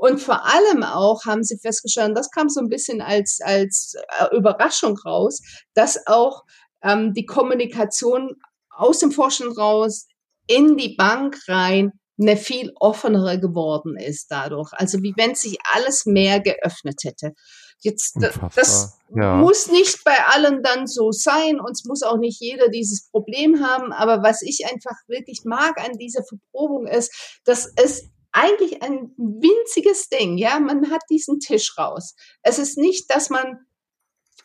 [0.00, 4.34] Und vor allem auch haben sie festgestellt, das kam so ein bisschen als, als äh,
[4.34, 5.42] Überraschung raus,
[5.74, 6.44] dass auch
[6.82, 8.36] ähm, die Kommunikation
[8.70, 10.06] aus dem Forschen raus
[10.46, 14.72] in die Bank rein eine viel offenere geworden ist dadurch.
[14.72, 17.34] Also wie wenn sich alles mehr geöffnet hätte.
[17.80, 18.50] Jetzt, Unfassbar.
[18.56, 19.36] das ja.
[19.36, 23.62] muss nicht bei allen dann so sein und es muss auch nicht jeder dieses Problem
[23.62, 23.92] haben.
[23.92, 30.08] Aber was ich einfach wirklich mag an dieser Verprobung ist, dass es eigentlich ein winziges
[30.08, 30.38] Ding.
[30.38, 32.14] Ja, man hat diesen Tisch raus.
[32.42, 33.58] Es ist nicht, dass man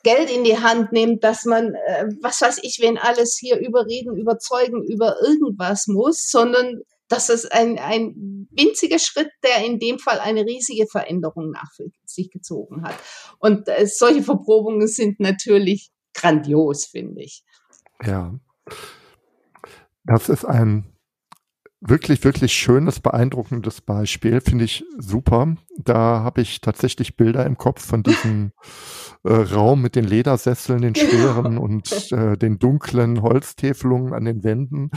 [0.04, 4.16] Geld in die Hand nimmt, dass man, äh, was weiß ich, wenn alles hier überreden,
[4.16, 10.20] überzeugen, über irgendwas muss, sondern das ist ein, ein winziger Schritt, der in dem Fall
[10.20, 11.72] eine riesige Veränderung nach
[12.06, 12.96] sich gezogen hat.
[13.40, 17.44] Und äh, solche Verprobungen sind natürlich grandios, finde ich.
[18.04, 18.40] Ja.
[20.04, 20.95] Das ist ein
[21.88, 24.42] wirklich, wirklich schönes, beeindruckendes Beispiel.
[24.42, 25.56] Finde ich super.
[25.78, 28.52] Da habe ich tatsächlich Bilder im Kopf von diesem
[29.24, 31.10] äh, Raum mit den Ledersesseln, den genau.
[31.10, 34.92] schweren und äh, den dunklen Holztäfelungen an den Wänden.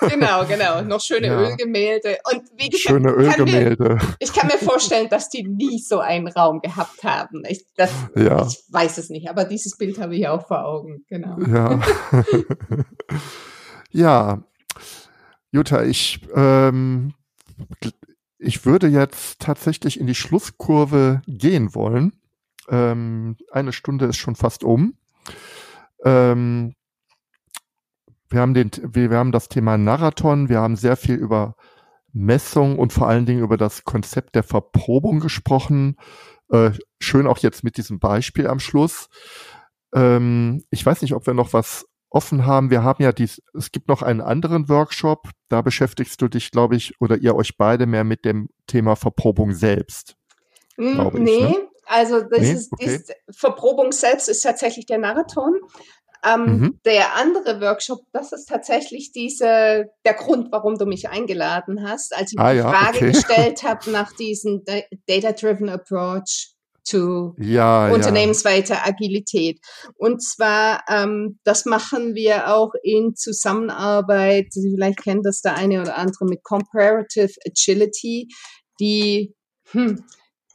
[0.00, 0.82] Genau, genau.
[0.82, 1.40] Noch schöne ja.
[1.40, 2.18] Ölgemälde.
[2.32, 3.94] Und wie gesagt, schöne Ölgemälde.
[3.94, 7.42] Mir, ich kann mir vorstellen, dass die nie so einen Raum gehabt haben.
[7.48, 8.46] Ich, das, ja.
[8.46, 11.04] ich weiß es nicht, aber dieses Bild habe ich auch vor Augen.
[11.08, 11.38] Genau.
[11.40, 11.80] Ja.
[13.90, 14.44] ja,
[15.54, 17.14] Jutta, ich, ähm,
[18.38, 22.12] ich würde jetzt tatsächlich in die Schlusskurve gehen wollen.
[22.68, 24.94] Ähm, eine Stunde ist schon fast um.
[26.04, 26.74] Ähm,
[28.28, 31.54] wir haben den, wir, wir haben das Thema Narraton, wir haben sehr viel über
[32.12, 35.98] Messung und vor allen Dingen über das Konzept der Verprobung gesprochen.
[36.50, 39.08] Äh, schön auch jetzt mit diesem Beispiel am Schluss.
[39.94, 42.70] Ähm, ich weiß nicht, ob wir noch was offen haben.
[42.70, 46.76] Wir haben ja dies, es gibt noch einen anderen Workshop, da beschäftigst du dich, glaube
[46.76, 50.16] ich, oder ihr euch beide mehr mit dem Thema Verprobung selbst.
[50.76, 51.56] Mm, nee, ne?
[51.86, 52.52] also das nee?
[52.52, 53.02] ist, okay.
[53.06, 55.58] die Verprobung selbst ist tatsächlich der Marathon.
[56.24, 56.80] Ähm, mhm.
[56.86, 62.32] Der andere Workshop, das ist tatsächlich diese, der Grund, warum du mich eingeladen hast, als
[62.32, 63.12] ich ah, die ja, Frage okay.
[63.12, 64.64] gestellt habe nach diesem
[65.06, 66.53] Data-Driven Approach
[66.84, 68.86] zu ja, unternehmensweiter ja.
[68.86, 69.58] Agilität.
[69.96, 75.96] Und zwar, ähm, das machen wir auch in Zusammenarbeit, vielleicht kennt das der eine oder
[75.96, 78.28] andere mit Comparative Agility,
[78.78, 79.34] die,
[79.70, 80.04] hm,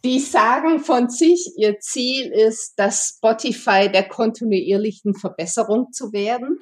[0.05, 6.59] die sagen von sich, ihr Ziel ist, das Spotify der kontinuierlichen Verbesserung zu werden.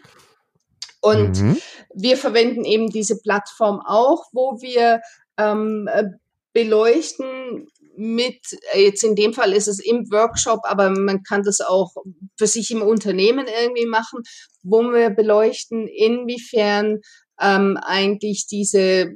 [1.01, 1.57] Und mhm.
[1.93, 5.01] wir verwenden eben diese Plattform auch, wo wir
[5.38, 6.05] ähm, äh,
[6.53, 8.39] beleuchten, mit,
[8.73, 11.95] äh, jetzt in dem Fall ist es im Workshop, aber man kann das auch
[12.37, 14.21] für sich im Unternehmen irgendwie machen,
[14.63, 16.99] wo wir beleuchten, inwiefern
[17.41, 19.11] ähm, eigentlich diese,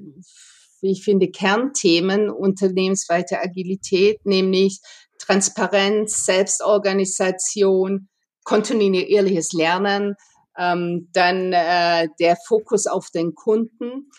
[0.82, 4.80] wie ich finde, Kernthemen unternehmensweite Agilität, nämlich
[5.20, 8.10] Transparenz, Selbstorganisation,
[8.44, 10.16] kontinuierliches Lernen,
[10.58, 14.10] ähm, dann äh, der Fokus auf den Kunden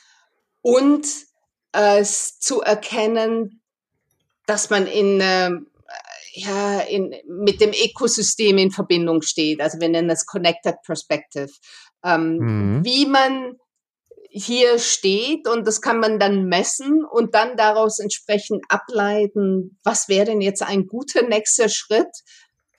[0.62, 1.06] und
[1.72, 3.61] es zu erkennen,
[4.46, 5.50] dass man in, äh,
[6.34, 9.60] ja, in, mit dem Ökosystem in Verbindung steht.
[9.60, 11.50] Also wir nennen das Connected Perspective.
[12.04, 12.84] Ähm, mhm.
[12.84, 13.56] Wie man
[14.32, 20.24] hier steht und das kann man dann messen und dann daraus entsprechend ableiten, was wäre
[20.24, 22.08] denn jetzt ein guter nächster Schritt,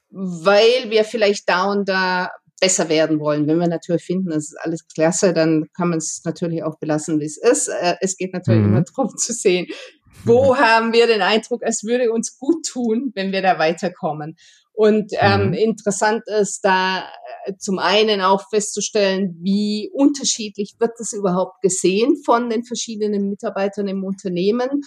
[0.09, 3.45] weil wir vielleicht da und da besser werden wollen.
[3.45, 7.19] Wenn wir natürlich finden, das ist alles klasse, dann kann man es natürlich auch belassen,
[7.19, 7.67] wie es ist.
[7.67, 8.69] Äh, es geht natürlich mhm.
[8.69, 9.67] immer darum zu sehen,
[10.25, 10.57] wo mhm.
[10.57, 14.37] haben wir den Eindruck, es würde uns gut tun, wenn wir da weiterkommen.
[14.73, 15.53] Und ähm, mhm.
[15.53, 17.05] interessant ist da
[17.45, 23.87] äh, zum einen auch festzustellen, wie unterschiedlich wird das überhaupt gesehen von den verschiedenen Mitarbeitern
[23.87, 24.81] im Unternehmen.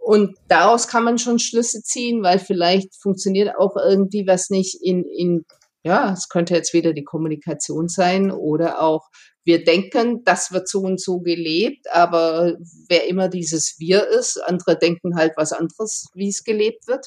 [0.00, 5.04] Und daraus kann man schon Schlüsse ziehen, weil vielleicht funktioniert auch irgendwie was nicht in,
[5.04, 5.44] in
[5.86, 9.08] ja, es könnte jetzt wieder die Kommunikation sein oder auch
[9.44, 12.56] wir denken, das wird so und so gelebt, aber
[12.88, 17.06] wer immer dieses Wir ist, andere denken halt was anderes, wie es gelebt wird.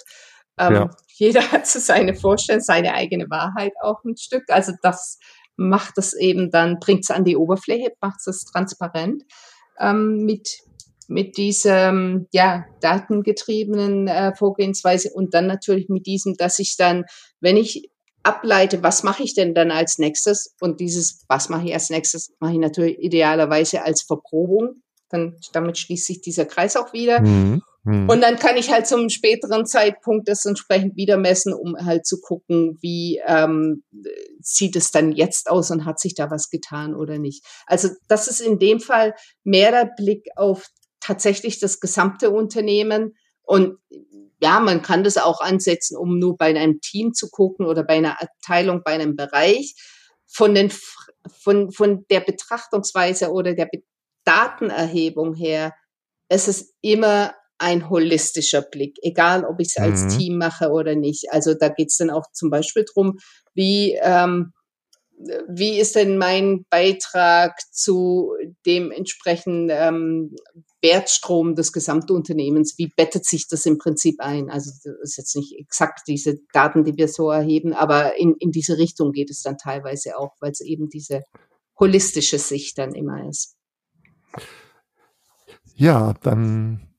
[0.58, 0.90] Ähm, ja.
[1.08, 4.44] Jeder hat so seine Vorstellung, seine eigene Wahrheit auch ein Stück.
[4.48, 5.20] Also das
[5.58, 9.24] macht es eben dann, bringt es an die Oberfläche, macht es transparent
[9.78, 10.62] ähm, mit
[11.10, 17.04] mit diesem ja datengetriebenen äh, Vorgehensweise und dann natürlich mit diesem, dass ich dann,
[17.42, 17.90] wenn ich
[18.30, 20.56] ableite, was mache ich denn dann als nächstes?
[20.62, 24.82] Und dieses, was mache ich als nächstes, mache ich natürlich idealerweise als Verprobung.
[25.10, 27.22] Dann damit schließt sich dieser Kreis auch wieder.
[27.22, 27.62] Mhm.
[27.84, 28.10] Mhm.
[28.10, 32.20] Und dann kann ich halt zum späteren Zeitpunkt das entsprechend wieder messen, um halt zu
[32.20, 33.84] gucken, wie ähm,
[34.42, 37.44] sieht es dann jetzt aus und hat sich da was getan oder nicht.
[37.66, 40.68] Also das ist in dem Fall mehr der Blick auf
[41.00, 43.16] tatsächlich das gesamte Unternehmen.
[43.44, 43.78] Und
[44.40, 47.98] ja, man kann das auch ansetzen, um nur bei einem Team zu gucken oder bei
[47.98, 49.76] einer Abteilung, bei einem Bereich.
[50.32, 50.72] Von, den,
[51.28, 53.70] von, von der Betrachtungsweise oder der
[54.26, 55.74] Datenerhebung her,
[56.28, 60.10] es ist immer ein holistischer Blick, egal ob ich es als mhm.
[60.18, 61.32] Team mache oder nicht.
[61.32, 63.18] Also da geht es dann auch zum Beispiel drum,
[63.54, 64.54] wie ähm,
[65.50, 68.34] wie ist denn mein Beitrag zu
[68.66, 70.36] dem entsprechenden ähm,
[70.82, 72.76] Wertstrom des Gesamtunternehmens?
[72.78, 74.50] Wie bettet sich das im Prinzip ein?
[74.50, 78.52] Also das ist jetzt nicht exakt diese Daten, die wir so erheben, aber in, in
[78.52, 81.24] diese Richtung geht es dann teilweise auch, weil es eben diese
[81.80, 83.56] holistische Sicht dann immer ist.
[85.76, 86.90] Ja, dann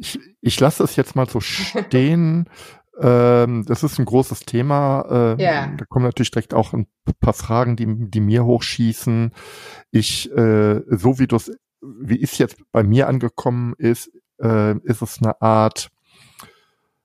[0.00, 2.48] ich, ich lasse es jetzt mal so stehen.
[3.02, 5.06] Ähm, das ist ein großes Thema.
[5.10, 5.74] Ähm, yeah.
[5.74, 6.86] Da kommen natürlich direkt auch ein
[7.18, 9.32] paar Fragen, die, die mir hochschießen.
[9.90, 11.50] Ich, äh, so wie das,
[11.80, 14.10] wie es jetzt bei mir angekommen ist,
[14.40, 15.88] äh, ist es eine Art,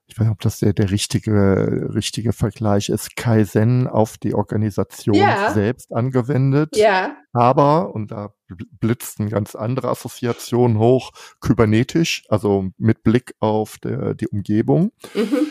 [0.06, 5.16] ich weiß nicht, ob das der, der richtige, richtige Vergleich ist, Kaizen auf die Organisation
[5.16, 5.52] yeah.
[5.52, 6.76] selbst angewendet.
[6.76, 6.86] Ja.
[6.86, 7.16] Yeah.
[7.32, 8.32] Aber, und da
[8.80, 11.10] blitzt eine ganz andere Assoziation hoch,
[11.40, 14.92] kybernetisch, also mit Blick auf der, die Umgebung.
[15.14, 15.48] Mhm.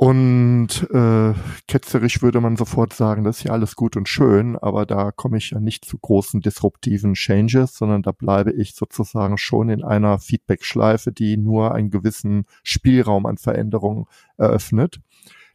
[0.00, 1.34] Und äh,
[1.66, 5.38] ketzerisch würde man sofort sagen, das ist ja alles gut und schön, aber da komme
[5.38, 10.20] ich ja nicht zu großen disruptiven Changes, sondern da bleibe ich sozusagen schon in einer
[10.20, 15.00] Feedback-Schleife, die nur einen gewissen Spielraum an Veränderungen eröffnet.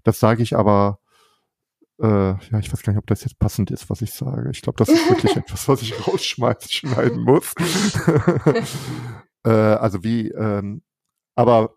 [0.04, 1.00] Das sage ich aber,
[2.02, 4.52] äh, ja, ich weiß gar nicht, ob das jetzt passend ist, was ich sage.
[4.52, 7.54] Ich glaube, das ist wirklich etwas, was ich rausschmeißen, schneiden muss.
[9.46, 10.82] äh, also wie, ähm,
[11.34, 11.76] aber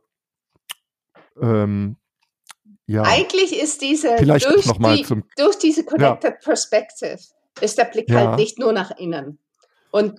[1.40, 1.96] ähm,
[2.86, 3.02] ja.
[3.02, 6.38] Eigentlich ist diese Vielleicht durch, noch mal die, zum, durch diese Connected ja.
[6.42, 7.18] Perspective
[7.60, 8.28] ist der Blick ja.
[8.28, 9.38] halt nicht nur nach innen.
[9.90, 10.18] Und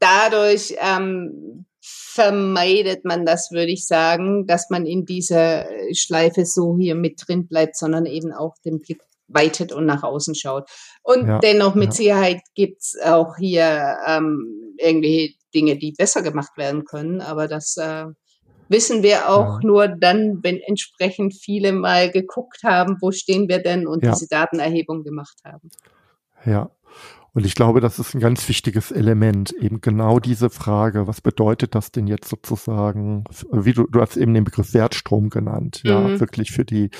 [0.00, 6.94] dadurch ähm, vermeidet man das, würde ich sagen, dass man in dieser Schleife so hier
[6.94, 10.68] mit drin bleibt, sondern eben auch den Blick weitet und nach außen schaut.
[11.02, 11.92] Und ja, dennoch mit ja.
[11.92, 18.06] Sicherheit gibt's auch hier ähm, irgendwelche Dinge, die besser gemacht werden können, aber das äh,
[18.68, 19.66] wissen wir auch ja.
[19.66, 24.12] nur dann, wenn entsprechend viele mal geguckt haben, wo stehen wir denn und ja.
[24.12, 25.70] diese Datenerhebung gemacht haben.
[26.44, 26.70] Ja.
[27.34, 31.74] Und ich glaube, das ist ein ganz wichtiges Element, eben genau diese Frage, was bedeutet
[31.74, 35.90] das denn jetzt sozusagen, wie du, du hast eben den Begriff Wertstrom genannt, mhm.
[35.90, 36.90] ja, wirklich für die,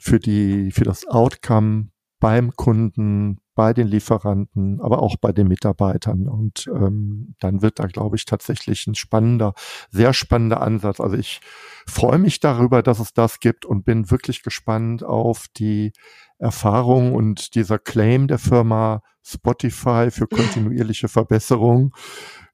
[0.00, 1.90] für die, für das Outcome
[2.24, 6.26] beim Kunden, bei den Lieferanten, aber auch bei den Mitarbeitern.
[6.26, 9.52] Und ähm, dann wird da, glaube ich, tatsächlich ein spannender,
[9.90, 11.00] sehr spannender Ansatz.
[11.00, 11.42] Also ich
[11.86, 15.92] freue mich darüber, dass es das gibt und bin wirklich gespannt auf die
[16.38, 21.94] Erfahrung und dieser Claim der Firma Spotify für kontinuierliche Verbesserung.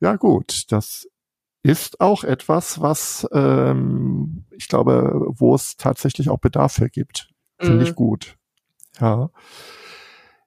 [0.01, 1.07] Ja gut, das
[1.63, 7.29] ist auch etwas, was ähm, ich glaube, wo es tatsächlich auch Bedarf für gibt.
[7.61, 7.95] Finde ich mhm.
[7.95, 8.40] gut.
[9.01, 9.31] Ja.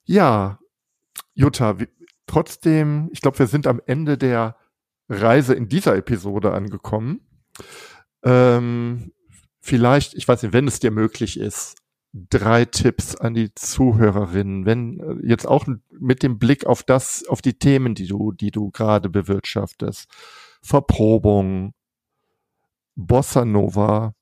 [0.05, 0.59] Ja,
[1.33, 1.87] Jutta, wie,
[2.27, 4.57] trotzdem, ich glaube, wir sind am Ende der
[5.09, 7.21] Reise in dieser Episode angekommen.
[8.23, 9.11] Ähm,
[9.59, 11.77] vielleicht, ich weiß nicht, wenn es dir möglich ist,
[12.13, 17.41] drei Tipps an die Zuhörerinnen, wenn äh, jetzt auch mit dem Blick auf das, auf
[17.41, 20.09] die Themen, die du, die du gerade bewirtschaftest,
[20.61, 21.73] Verprobung,
[22.95, 24.13] Bossa Nova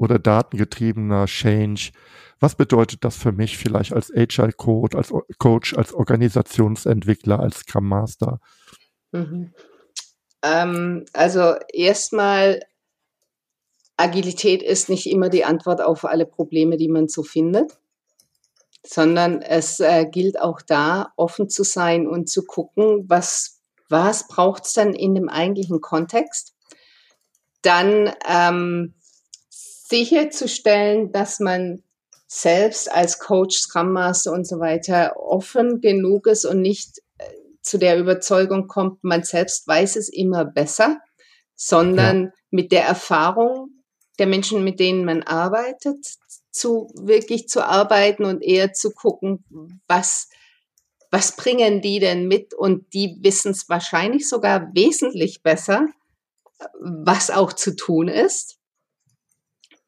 [0.00, 1.92] oder datengetriebener Change.
[2.40, 7.86] Was bedeutet das für mich vielleicht als Agile Coach, als Coach, als Organisationsentwickler, als Scrum
[7.86, 8.40] Master?
[9.12, 9.52] Mhm.
[10.42, 12.60] Ähm, also erstmal,
[13.98, 17.78] Agilität ist nicht immer die Antwort auf alle Probleme, die man so findet,
[18.82, 24.64] sondern es äh, gilt auch da, offen zu sein und zu gucken, was, was braucht
[24.64, 26.54] es dann in dem eigentlichen Kontext.
[27.60, 28.94] Dann ähm,
[29.90, 31.82] sicherzustellen, dass man
[32.26, 37.24] selbst als Coach, Scrum Master und so weiter offen genug ist und nicht äh,
[37.60, 41.00] zu der Überzeugung kommt, man selbst weiß es immer besser,
[41.56, 42.32] sondern ja.
[42.50, 43.70] mit der Erfahrung
[44.20, 46.06] der Menschen, mit denen man arbeitet,
[46.52, 49.44] zu wirklich zu arbeiten und eher zu gucken,
[49.88, 50.28] was
[51.12, 52.54] was bringen die denn mit?
[52.54, 55.88] Und die wissen es wahrscheinlich sogar wesentlich besser,
[56.78, 58.59] was auch zu tun ist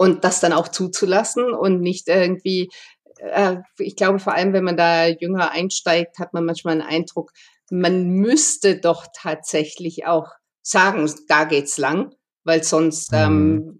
[0.02, 2.70] und das dann auch zuzulassen und nicht irgendwie,
[3.18, 7.30] äh, ich glaube vor allem, wenn man da jünger einsteigt, hat man manchmal einen Eindruck,
[7.70, 10.26] man müsste doch tatsächlich auch
[10.60, 13.78] sagen, da geht's lang, weil sonst, ähm,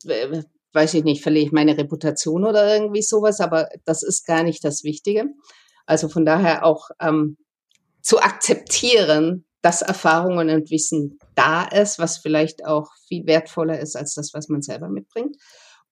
[0.72, 4.64] weiß ich nicht, verliere ich meine Reputation oder irgendwie sowas, aber das ist gar nicht
[4.64, 5.24] das Wichtige.
[5.86, 7.36] Also von daher auch ähm,
[8.00, 14.14] zu akzeptieren, dass Erfahrungen und Wissen da ist, was vielleicht auch viel wertvoller ist als
[14.14, 15.36] das, was man selber mitbringt.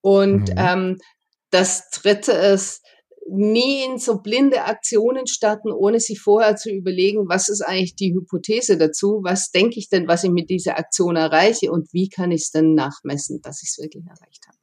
[0.01, 0.55] Und mhm.
[0.57, 0.97] ähm,
[1.51, 2.81] das Dritte ist,
[3.29, 8.13] nie in so blinde Aktionen starten, ohne sich vorher zu überlegen, was ist eigentlich die
[8.13, 12.31] Hypothese dazu, was denke ich denn, was ich mit dieser Aktion erreiche und wie kann
[12.31, 14.57] ich es denn nachmessen, dass ich es wirklich erreicht habe.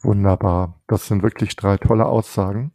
[0.00, 0.80] Wunderbar.
[0.86, 2.72] Das sind wirklich drei tolle Aussagen.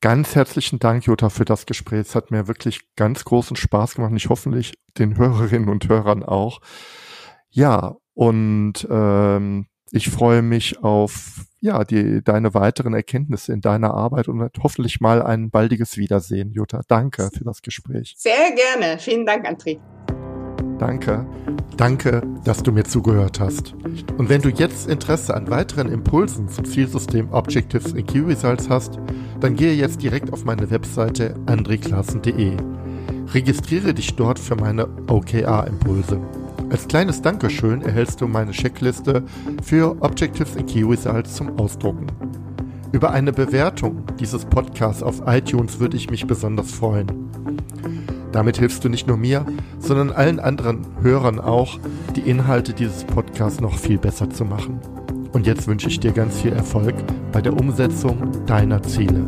[0.00, 2.00] Ganz herzlichen Dank, Jutta, für das Gespräch.
[2.00, 6.22] Es hat mir wirklich ganz großen Spaß gemacht und ich hoffentlich den Hörerinnen und Hörern
[6.22, 6.60] auch.
[7.50, 14.28] Ja, und ähm, ich freue mich auf ja die deine weiteren Erkenntnisse in deiner Arbeit
[14.28, 16.82] und hoffentlich mal ein baldiges Wiedersehen, Jutta.
[16.88, 18.14] Danke für das Gespräch.
[18.16, 18.98] Sehr gerne.
[18.98, 19.78] Vielen Dank, André.
[20.78, 21.26] Danke.
[21.76, 23.74] Danke, dass du mir zugehört hast.
[24.16, 28.98] Und wenn du jetzt Interesse an weiteren Impulsen zum Zielsystem Objectives in Key Results hast,
[29.40, 32.56] dann gehe jetzt direkt auf meine Webseite andreklassen.de.
[33.32, 36.20] Registriere dich dort für meine OKR-Impulse.
[36.70, 39.22] Als kleines Dankeschön erhältst du meine Checkliste
[39.62, 42.06] für Objectives in Key Results zum Ausdrucken.
[42.92, 47.06] Über eine Bewertung dieses Podcasts auf iTunes würde ich mich besonders freuen.
[48.32, 49.46] Damit hilfst du nicht nur mir,
[49.78, 51.78] sondern allen anderen Hörern auch,
[52.14, 54.78] die Inhalte dieses Podcasts noch viel besser zu machen.
[55.32, 56.94] Und jetzt wünsche ich dir ganz viel Erfolg
[57.32, 59.26] bei der Umsetzung deiner Ziele.